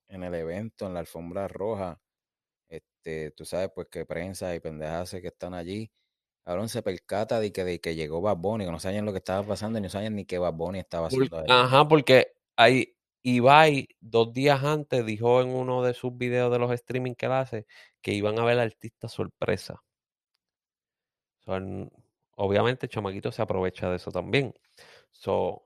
en 0.08 0.24
el 0.24 0.34
evento, 0.34 0.88
en 0.88 0.94
la 0.94 1.02
alfombra 1.02 1.48
roja, 1.48 2.00
este, 2.70 3.32
tú 3.32 3.46
sabes, 3.46 3.70
pues 3.74 3.88
que 3.90 4.06
prensa 4.06 4.54
y 4.56 4.60
pendejas 4.60 5.12
que 5.12 5.28
están 5.28 5.54
allí, 5.54 5.92
cabrón, 6.46 6.70
se 6.70 6.84
percata 6.84 7.40
de 7.40 7.52
que, 7.54 7.64
de 7.66 7.80
que 7.82 7.96
llegó 7.96 8.22
Bad 8.22 8.38
Bunny, 8.38 8.66
que 8.66 8.72
no 8.72 8.80
sabían 8.80 9.06
lo 9.06 9.14
que 9.14 9.20
estaba 9.20 9.48
pasando 9.48 9.80
y 9.80 9.82
no 9.84 9.90
sabían 9.90 10.16
ni 10.16 10.26
que 10.26 10.40
Bad 10.40 10.54
Bunny 10.56 10.80
estaba 10.80 11.08
Por- 11.10 11.30
haciendo 11.30 11.40
ahí. 11.40 11.52
ajá, 11.52 11.88
porque 11.88 12.34
ahí 12.56 12.96
Ibai 13.24 13.88
dos 14.00 14.34
días 14.34 14.64
antes 14.64 15.06
dijo 15.06 15.42
en 15.42 15.50
uno 15.50 15.84
de 15.84 15.94
sus 15.94 16.18
videos 16.18 16.52
de 16.52 16.60
los 16.60 16.72
streaming 16.72 17.14
que 17.16 17.26
él 17.28 17.34
hace 17.34 17.66
que 18.02 18.14
iban 18.14 18.40
a 18.40 18.46
ver 18.46 18.60
artistas 18.60 19.12
sorpresa. 19.12 19.84
Son, 21.46 21.90
obviamente 22.36 22.88
chamaquito 22.88 23.32
se 23.32 23.42
aprovecha 23.42 23.90
de 23.90 23.96
eso 23.98 24.12
también. 24.12 24.54
So, 25.12 25.64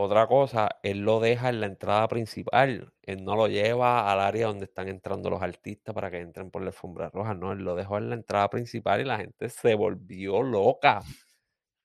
otra 0.00 0.28
cosa, 0.28 0.68
él 0.84 1.00
lo 1.00 1.18
deja 1.18 1.48
en 1.48 1.60
la 1.60 1.66
entrada 1.66 2.06
principal. 2.06 2.92
Él 3.02 3.24
no 3.24 3.34
lo 3.34 3.48
lleva 3.48 4.12
al 4.12 4.20
área 4.20 4.46
donde 4.46 4.66
están 4.66 4.86
entrando 4.86 5.28
los 5.28 5.42
artistas 5.42 5.92
para 5.92 6.08
que 6.08 6.20
entren 6.20 6.52
por 6.52 6.62
la 6.62 6.68
alfombra 6.68 7.10
roja. 7.10 7.34
No, 7.34 7.50
él 7.50 7.58
lo 7.58 7.74
dejó 7.74 7.98
en 7.98 8.08
la 8.10 8.14
entrada 8.14 8.48
principal 8.48 9.00
y 9.00 9.04
la 9.04 9.18
gente 9.18 9.48
se 9.48 9.74
volvió 9.74 10.40
loca. 10.40 11.02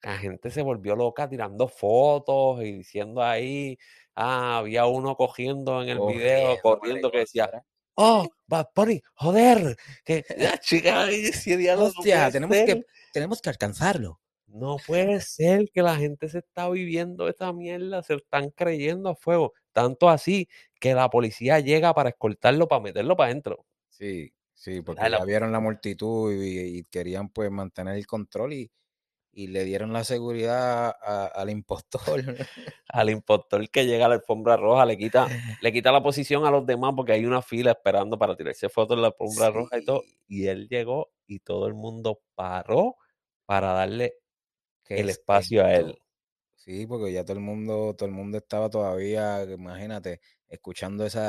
La 0.04 0.16
gente 0.18 0.52
se 0.52 0.62
volvió 0.62 0.96
loca 0.96 1.28
tirando 1.28 1.68
fotos 1.68 2.62
y 2.62 2.74
diciendo 2.74 3.24
ahí, 3.24 3.80
ah, 4.14 4.60
había 4.60 4.86
uno 4.86 5.16
cogiendo 5.16 5.82
en 5.82 5.90
el 5.90 6.00
video, 6.00 6.58
corriendo 6.62 7.10
que 7.10 7.20
decía, 7.20 7.50
oh, 7.96 8.28
Bad 8.46 8.68
Bunny, 8.76 9.02
joder, 9.16 9.76
que 10.06 10.24
la 10.38 10.60
chica 10.60 11.08
"Diablo, 11.08 11.86
no 11.86 11.90
Hostia, 11.90 12.30
tenemos 12.30 12.58
ser". 12.58 12.66
que, 12.68 12.86
tenemos 13.12 13.42
que 13.42 13.50
alcanzarlo. 13.50 14.20
No 14.54 14.78
puede 14.86 15.20
ser 15.20 15.70
que 15.74 15.82
la 15.82 15.98
gente 15.98 16.30
se 16.30 16.38
está 16.40 16.70
viviendo 16.70 17.28
esta 17.28 17.52
mierda, 17.52 18.04
se 18.04 18.14
están 18.16 18.52
creyendo 18.52 19.10
a 19.10 19.16
fuego. 19.16 19.54
Tanto 19.74 20.08
así 20.10 20.48
que 20.80 20.94
la 20.94 21.10
policía 21.10 21.60
llega 21.60 21.94
para 21.94 22.10
escoltarlo, 22.10 22.68
para 22.70 22.82
meterlo 22.84 23.18
para 23.18 23.32
adentro. 23.32 23.66
Sí, 23.90 24.34
sí, 24.54 24.82
porque 24.82 25.08
ya 25.10 25.24
vieron 25.24 25.52
la 25.52 25.60
multitud 25.60 26.34
y, 26.34 26.80
y 26.80 26.84
querían 26.86 27.30
pues 27.30 27.52
mantener 27.52 27.96
el 27.96 28.08
control 28.08 28.54
y, 28.54 28.72
y 29.34 29.48
le 29.48 29.64
dieron 29.66 29.94
la 29.94 30.04
seguridad 30.04 30.90
a- 31.02 31.28
al 31.28 31.50
impostor. 31.52 32.24
Al 32.90 33.10
impostor 33.10 33.70
que 33.70 33.86
llega 33.86 34.06
a 34.06 34.10
la 34.10 34.16
alfombra 34.16 34.58
roja 34.58 34.86
le 34.86 34.98
quita, 34.98 35.32
le 35.62 35.72
quita 35.74 35.92
la 35.92 36.04
posición 36.04 36.46
a 36.46 36.52
los 36.52 36.66
demás 36.66 36.94
porque 36.96 37.14
hay 37.14 37.26
una 37.26 37.42
fila 37.42 37.72
esperando 37.72 38.18
para 38.20 38.36
tirarse 38.36 38.70
fotos 38.70 38.98
en 38.98 39.02
la 39.04 39.10
alfombra 39.10 39.50
roja 39.52 39.78
y 39.80 39.84
todo. 39.84 40.08
Y 40.28 40.48
él 40.48 40.68
llegó 40.70 41.12
y 41.28 41.40
todo 41.40 41.68
el 41.68 41.74
mundo 41.76 42.22
paró 42.36 42.96
para 43.46 43.74
darle 43.74 44.16
El 44.90 45.10
espacio 45.10 45.64
a 45.66 45.74
él. 45.76 45.98
Sí, 46.56 46.88
porque 46.88 47.12
ya 47.12 47.24
todo 47.26 47.34
el 47.38 47.44
mundo, 47.44 47.94
todo 47.98 48.08
el 48.08 48.16
mundo 48.16 48.38
estaba 48.38 48.70
todavía, 48.70 49.44
imagínate, 49.44 50.22
escuchando 50.48 51.06
esa 51.06 51.22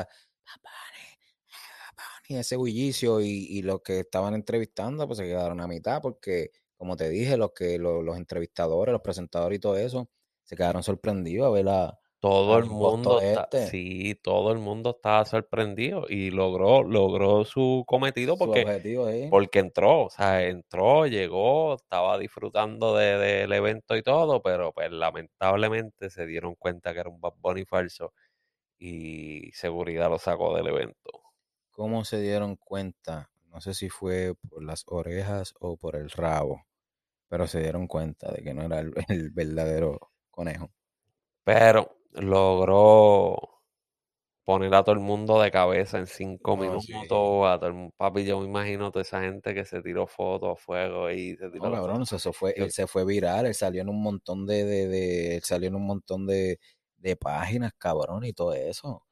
"Bad 0.45 0.61
Bunny, 0.63 1.19
Bad 1.97 2.05
Bunny", 2.29 2.39
ese 2.41 2.57
bullicio 2.57 3.21
y, 3.21 3.29
y 3.49 3.63
los 3.63 3.83
que 3.83 4.01
estaban 4.01 4.35
entrevistando 4.35 5.07
pues 5.07 5.19
se 5.19 5.25
quedaron 5.25 5.61
a 5.61 5.67
mitad 5.69 6.01
porque, 6.03 6.51
como 6.77 6.97
te 6.97 7.09
dije, 7.09 7.37
los 7.37 7.53
que 7.53 7.79
los, 7.79 8.05
los 8.05 8.17
entrevistadores, 8.17 8.93
los 8.93 9.03
presentadores 9.03 9.57
y 9.59 9.61
todo 9.61 9.77
eso 9.77 10.11
se 10.45 10.57
quedaron 10.57 10.83
sorprendidos 10.83 11.47
a 11.49 11.51
ver 11.51 11.65
la, 11.67 11.99
Todo 12.25 12.59
el 12.59 12.65
mundo 12.67 13.19
está, 13.21 13.43
este. 13.45 13.67
sí, 13.71 14.15
todo 14.23 14.53
el 14.53 14.59
mundo 14.59 14.91
estaba 14.97 15.25
sorprendido 15.27 16.07
y 16.09 16.31
logró, 16.31 16.83
logró 16.83 17.45
su 17.45 17.85
cometido 17.87 18.39
porque, 18.39 18.61
ahí. 19.07 19.29
porque 19.31 19.59
entró, 19.59 20.05
o 20.07 20.11
sea, 20.11 20.43
entró, 20.43 21.07
llegó, 21.07 21.75
estaba 21.75 22.17
disfrutando 22.19 22.97
de- 22.97 23.19
del 23.19 23.53
evento 23.53 23.95
y 23.97 24.03
todo, 24.03 24.43
pero 24.43 24.73
pues 24.73 24.91
lamentablemente 24.91 26.09
se 26.09 26.27
dieron 26.27 26.55
cuenta 26.55 26.95
que 26.95 27.01
era 27.01 27.11
un 27.11 27.21
Bad 27.21 27.35
Bunny 27.39 27.67
falso 27.67 28.15
y 28.79 29.51
seguridad 29.53 30.11
lo 30.11 30.19
sacó 30.19 30.57
del 30.57 30.69
evento. 30.69 31.23
¿Cómo 31.73 32.05
se 32.05 32.21
dieron 32.21 32.57
cuenta? 32.57 33.31
No 33.53 33.61
sé 33.61 33.75
si 33.75 33.89
fue 33.91 34.35
por 34.49 34.65
las 34.65 34.85
orejas 34.87 35.55
o 35.61 35.77
por 35.77 35.97
el 35.97 36.11
rabo, 36.11 36.63
pero 37.29 37.47
se 37.47 37.61
dieron 37.61 37.89
cuenta 37.89 38.33
de 38.33 38.43
que 38.43 38.55
no 38.55 38.63
era 38.63 38.81
el, 38.81 38.93
el 39.09 39.31
verdadero 39.31 40.13
conejo. 40.31 40.71
Pero 41.45 41.97
logró 42.15 43.37
poner 44.45 44.75
a 44.75 44.83
todo 44.85 44.95
el 44.95 45.01
mundo 45.01 45.41
de 45.41 45.51
cabeza 45.51 45.99
en 45.99 46.07
cinco 46.07 46.57
sí. 46.81 47.05
minutos, 47.05 47.47
a 47.47 47.59
todo 47.59 47.69
el 47.69 47.93
papi, 47.97 48.25
yo 48.25 48.41
me 48.41 48.47
imagino 48.47 48.91
toda 48.93 49.03
esa 49.03 49.21
gente 49.23 49.55
que 49.55 49.65
se 49.65 49.83
tiró 49.83 50.07
fotos 50.07 50.53
a 50.53 50.57
fuego 50.57 51.11
y 51.11 51.37
se 51.37 51.51
tiró 51.51 51.71
No, 51.71 51.71
cabrón, 51.73 52.03
eso 52.03 52.33
fue, 52.33 52.53
él 52.57 52.73
se 52.73 52.87
fue 52.89 53.05
viral, 53.05 53.47
él 53.47 53.55
salió 53.55 53.83
en 53.83 53.89
un 53.89 54.03
montón 54.03 54.45
de, 54.47 54.65
de, 54.65 54.89
de- 54.89 55.37
él 55.37 55.43
salió 55.45 55.69
en 55.69 55.77
un 55.77 55.87
montón 55.87 56.27
de, 56.27 56.59
de 56.97 57.17
páginas, 57.17 57.73
cabrón, 57.79 58.25
y 58.25 58.33
todo 58.33 58.53
eso. 58.55 59.05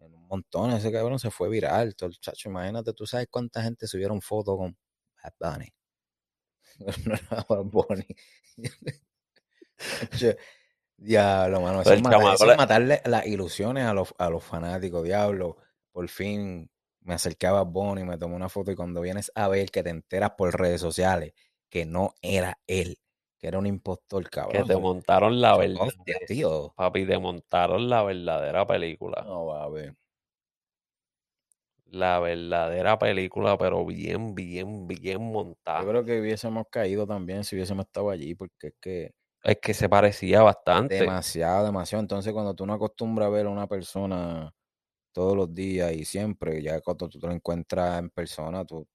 En 0.00 0.14
un 0.14 0.26
montón, 0.28 0.72
ese 0.72 0.92
cabrón 0.92 1.18
se 1.20 1.30
fue 1.32 1.48
viral. 1.50 1.96
Todo 1.96 2.10
el 2.10 2.18
chacho, 2.20 2.48
imagínate, 2.50 2.92
tú 2.94 3.06
sabes 3.06 3.28
cuánta 3.30 3.62
gente 3.62 3.86
subieron 3.88 4.22
fotos 4.22 4.56
con 4.58 4.76
Bad 5.22 5.34
Bunny. 5.54 5.74
No 7.06 7.14
era 7.14 7.44
Bad 7.48 7.64
Bunny. 7.64 8.06
Diablo, 10.98 11.60
mano. 11.60 11.80
Eso, 11.80 11.94
es, 11.94 12.02
matar- 12.02 12.34
eso 12.34 12.56
matarle 12.56 13.00
las 13.04 13.26
ilusiones 13.26 13.84
a 13.84 13.94
los, 13.94 14.12
a 14.18 14.28
los 14.28 14.42
fanáticos, 14.42 15.04
diablo. 15.04 15.56
Por 15.92 16.08
fin 16.08 16.68
me 17.02 17.14
acerqué 17.14 17.46
a 17.46 17.62
Bunny, 17.62 18.04
me 18.04 18.18
tomé 18.18 18.34
una 18.34 18.48
foto 18.48 18.70
y 18.72 18.74
cuando 18.76 19.00
vienes 19.00 19.30
a 19.34 19.48
ver 19.48 19.70
que 19.70 19.82
te 19.82 19.90
enteras 19.90 20.32
por 20.36 20.58
redes 20.58 20.80
sociales 20.80 21.32
que 21.70 21.86
no 21.86 22.14
era 22.20 22.58
él, 22.66 22.98
que 23.38 23.46
era 23.48 23.58
un 23.58 23.66
impostor, 23.66 24.24
que 24.24 24.30
cabrón. 24.30 24.66
te 24.66 24.76
montaron 24.76 25.40
la 25.40 25.56
verdad. 25.56 25.82
hostia, 25.82 26.18
tío. 26.26 26.74
Papi, 26.76 27.06
te 27.06 27.18
montaron 27.18 27.88
la 27.88 28.02
verdadera 28.02 28.66
película. 28.66 29.22
No 29.24 29.46
va 29.46 29.64
a 29.64 29.68
ver. 29.68 29.94
La 31.90 32.18
verdadera 32.20 32.98
película, 32.98 33.56
pero 33.56 33.86
bien, 33.86 34.34
bien, 34.34 34.86
bien 34.86 35.22
montada. 35.22 35.80
Yo 35.80 35.88
creo 35.88 36.04
que 36.04 36.20
hubiésemos 36.20 36.66
caído 36.70 37.06
también 37.06 37.44
si 37.44 37.56
hubiésemos 37.56 37.86
estado 37.86 38.10
allí, 38.10 38.34
porque 38.34 38.68
es 38.68 38.74
que 38.78 39.12
Es 39.42 39.58
que 39.62 39.72
se 39.74 39.88
parecía 39.88 40.42
bastante. 40.42 40.96
demasiado, 40.96 41.64
demasiado. 41.66 42.02
Entonces, 42.02 42.32
cuando 42.32 42.54
tú 42.54 42.66
no 42.66 42.72
acostumbras 42.74 43.26
a 43.28 43.30
ver 43.30 43.46
a 43.46 43.50
una 43.50 43.66
persona 43.66 44.52
todos 45.12 45.36
los 45.36 45.54
días 45.54 45.92
y 45.92 46.04
siempre, 46.04 46.62
ya 46.62 46.80
cuando 46.80 47.08
tú 47.08 47.18
te 47.18 47.26
lo 47.26 47.32
encuentras 47.32 47.98
en 47.98 48.10
persona, 48.10 48.64
tú, 48.64 48.86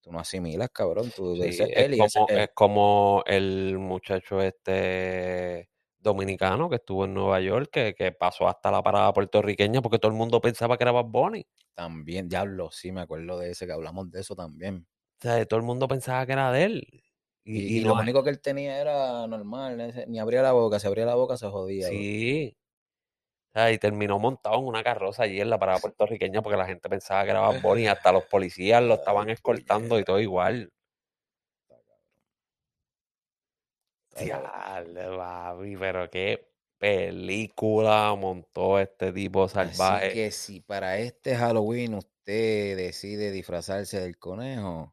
tú 0.00 0.12
no 0.12 0.20
asimilas, 0.20 0.70
cabrón. 0.70 1.10
Tú 1.14 1.36
Sí, 1.36 1.42
ese 1.42 1.64
es, 1.64 1.70
él 1.76 1.94
y 1.94 1.98
como, 1.98 2.28
él. 2.28 2.38
es 2.38 2.48
como 2.54 3.22
el 3.26 3.78
muchacho 3.78 4.42
este 4.42 5.70
dominicano 5.98 6.68
que 6.68 6.76
estuvo 6.76 7.04
en 7.04 7.14
Nueva 7.14 7.40
York, 7.40 7.70
que, 7.72 7.94
que 7.94 8.12
pasó 8.12 8.48
hasta 8.48 8.70
la 8.70 8.82
parada 8.82 9.12
puertorriqueña 9.12 9.82
porque 9.82 9.98
todo 9.98 10.10
el 10.12 10.18
mundo 10.18 10.40
pensaba 10.40 10.76
que 10.76 10.84
era 10.84 10.92
Bad 10.92 11.06
Bunny. 11.06 11.46
También, 11.74 12.28
diablo, 12.28 12.70
sí, 12.70 12.92
me 12.92 13.02
acuerdo 13.02 13.38
de 13.38 13.50
ese, 13.50 13.66
que 13.66 13.72
hablamos 13.72 14.10
de 14.10 14.20
eso 14.20 14.34
también. 14.34 14.86
O 15.20 15.22
sea, 15.22 15.44
todo 15.46 15.58
el 15.60 15.66
mundo 15.66 15.88
pensaba 15.88 16.24
que 16.26 16.32
era 16.32 16.52
de 16.52 16.64
él. 16.64 17.02
Y, 17.50 17.80
lo 17.80 17.94
único 17.94 18.22
que 18.22 18.28
él 18.28 18.40
tenía 18.40 18.78
era 18.78 19.26
normal, 19.26 20.04
ni 20.06 20.18
abría 20.18 20.42
la 20.42 20.52
boca, 20.52 20.78
si 20.78 20.86
abría 20.86 21.06
la 21.06 21.14
boca 21.14 21.38
se 21.38 21.46
jodía. 21.46 21.88
Sí. 21.88 22.54
Sea, 23.54 23.72
y 23.72 23.78
terminó 23.78 24.18
montado 24.18 24.58
en 24.58 24.66
una 24.66 24.84
carroza 24.84 25.22
allí 25.22 25.40
en 25.40 25.48
la 25.48 25.58
parada 25.58 25.78
puertorriqueña 25.82 26.42
porque 26.42 26.58
la 26.58 26.66
gente 26.66 26.90
pensaba 26.90 27.24
que 27.24 27.30
era 27.30 27.40
Bad 27.40 27.62
Bunny. 27.62 27.86
Hasta 27.86 28.12
los 28.12 28.24
policías 28.24 28.82
lo 28.82 28.94
estaban 28.94 29.30
escoltando 29.30 29.98
y 29.98 30.04
todo 30.04 30.20
igual. 30.20 30.70
Diablo, 34.20 35.16
papi, 35.16 35.76
pero 35.76 36.10
qué 36.10 36.50
película 36.76 38.14
montó 38.14 38.78
este 38.78 39.12
tipo 39.12 39.44
Así 39.44 39.54
salvaje. 39.54 40.12
que 40.12 40.30
si 40.32 40.60
para 40.60 40.98
este 40.98 41.34
Halloween 41.34 41.94
usted 41.94 42.76
decide 42.76 43.30
disfrazarse 43.30 44.00
del 44.00 44.18
conejo, 44.18 44.92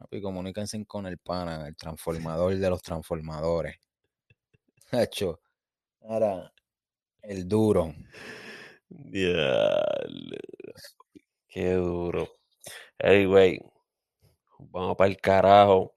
papi, 0.00 0.22
comuníquense 0.22 0.82
con 0.86 1.06
el 1.06 1.18
pana, 1.18 1.68
el 1.68 1.76
transformador 1.76 2.56
de 2.56 2.70
los 2.70 2.82
transformadores. 2.82 3.76
Hacho, 4.92 5.40
ahora, 6.00 6.52
el 7.22 7.46
duro. 7.46 7.94
Diablo, 8.88 10.36
qué 11.48 11.74
duro. 11.74 12.28
Anyway, 12.98 13.60
vamos 14.58 14.96
para 14.96 15.10
el 15.10 15.18
carajo. 15.18 15.94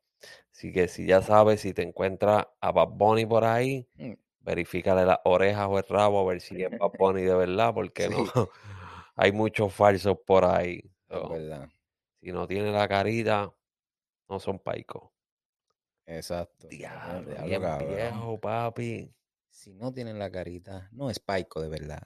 Así 0.51 0.71
que 0.71 0.87
si 0.87 1.07
ya 1.07 1.21
sabes, 1.21 1.61
si 1.61 1.73
te 1.73 1.81
encuentras 1.81 2.45
a 2.61 2.71
Bad 2.71 2.89
Bunny 2.89 3.25
por 3.25 3.43
ahí, 3.45 3.87
Mm, 3.95 4.13
verifícale 4.41 5.05
las 5.05 5.19
orejas 5.23 5.67
o 5.69 5.79
el 5.79 5.85
rabo 5.87 6.19
a 6.19 6.31
ver 6.31 6.41
si 6.41 6.61
es 6.61 6.69
Bad 6.77 6.91
Bunny 6.99 7.21
de 7.23 7.35
verdad, 7.35 7.73
porque 7.73 8.09
no, 8.09 8.17
hay 9.15 9.31
muchos 9.31 9.73
falsos 9.73 10.17
por 10.25 10.45
ahí. 10.45 10.83
So, 11.09 11.33
si 12.21 12.31
no 12.31 12.47
tiene 12.47 12.71
la 12.71 12.87
carita, 12.87 13.51
no 14.29 14.39
son 14.39 14.59
paicos. 14.59 15.09
exacto. 16.05 16.67
Diablo, 16.67 17.29
Diablo, 17.31 17.45
bien 17.47 17.61
cabrón. 17.61 17.95
viejo, 17.95 18.39
papi. 18.39 19.13
Si 19.49 19.73
no 19.73 19.93
tienen 19.93 20.17
la 20.19 20.31
carita, 20.31 20.89
no 20.91 21.09
es 21.09 21.19
paico 21.19 21.61
de 21.61 21.69
verdad. 21.69 22.03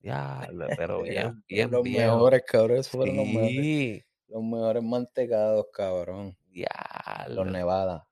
Diablo, 0.00 0.66
pero 0.76 1.02
bien, 1.02 1.42
los 1.70 1.82
viejo. 1.82 2.14
mejores, 2.14 2.42
cabrón. 2.46 2.78
Esos 2.78 2.92
fueron 2.92 3.16
los 3.16 3.26
mejores, 3.26 4.04
los 4.28 4.42
mejores 4.42 4.82
mantecados, 4.82 5.66
cabrón. 5.72 6.36
Los 6.46 6.52
diablo. 6.52 7.44
Nevada. 7.46 8.06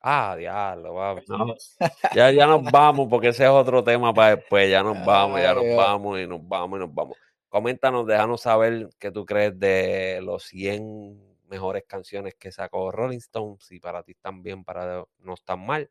Ah, 0.00 0.36
diablo, 0.36 0.94
papi. 0.94 1.22
No, 1.28 1.54
ya, 2.14 2.30
ya 2.30 2.46
nos 2.46 2.62
vamos, 2.70 3.08
porque 3.08 3.28
ese 3.28 3.44
es 3.44 3.50
otro 3.50 3.82
tema 3.82 4.12
para 4.12 4.36
después. 4.36 4.70
Ya 4.70 4.82
nos 4.82 5.04
vamos, 5.04 5.40
ya 5.40 5.54
nos 5.54 5.76
vamos 5.76 6.20
y 6.20 6.26
nos 6.26 6.46
vamos 6.46 6.76
y 6.76 6.80
nos 6.80 6.94
vamos. 6.94 7.16
Coméntanos, 7.48 8.06
déjanos 8.06 8.42
saber 8.42 8.90
qué 8.98 9.10
tú 9.10 9.24
crees 9.24 9.58
de 9.58 10.20
los 10.22 10.44
100 10.44 11.25
mejores 11.48 11.84
canciones 11.86 12.34
que 12.34 12.52
sacó 12.52 12.90
Rolling 12.90 13.18
Stone, 13.18 13.56
si 13.60 13.80
para 13.80 14.02
ti 14.02 14.12
están 14.12 14.42
bien, 14.42 14.64
para 14.64 15.04
no 15.18 15.34
están 15.34 15.64
mal. 15.64 15.90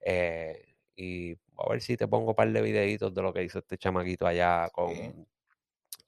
Eh, 0.00 0.74
y 0.96 1.32
a 1.32 1.68
ver 1.68 1.80
si 1.82 1.96
te 1.96 2.08
pongo 2.08 2.30
un 2.30 2.34
par 2.34 2.50
de 2.50 2.62
videitos 2.62 3.12
de 3.14 3.22
lo 3.22 3.32
que 3.32 3.42
hizo 3.42 3.58
este 3.58 3.76
chamaquito 3.76 4.26
allá 4.26 4.70
con, 4.70 5.28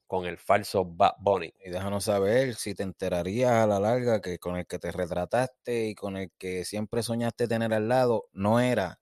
con 0.07 0.27
el 0.27 0.39
falso 0.39 0.85
Bad 0.85 1.15
Bunny. 1.19 1.53
Y 1.65 1.71
déjanos 1.71 2.05
saber 2.05 2.55
si 2.55 2.75
te 2.75 2.83
enterarías 2.83 3.53
a 3.53 3.67
la 3.67 3.79
larga 3.79 4.21
que 4.21 4.39
con 4.39 4.57
el 4.57 4.67
que 4.67 4.79
te 4.79 4.91
retrataste 4.91 5.87
y 5.89 5.95
con 5.95 6.17
el 6.17 6.33
que 6.39 6.65
siempre 6.65 7.03
soñaste 7.03 7.47
tener 7.47 7.73
al 7.75 7.89
lado 7.89 8.29
no 8.33 8.61
era 8.61 9.01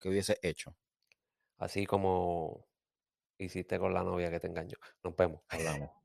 que 0.00 0.08
hubiese 0.08 0.38
hecho. 0.42 0.76
Así 1.56 1.86
como 1.86 2.66
hiciste 3.38 3.78
con 3.78 3.94
la 3.94 4.02
novia 4.02 4.30
que 4.30 4.40
te 4.40 4.48
engañó. 4.48 4.76
Nos 5.02 5.16
vemos. 5.16 5.42
Hablamos. 5.48 6.03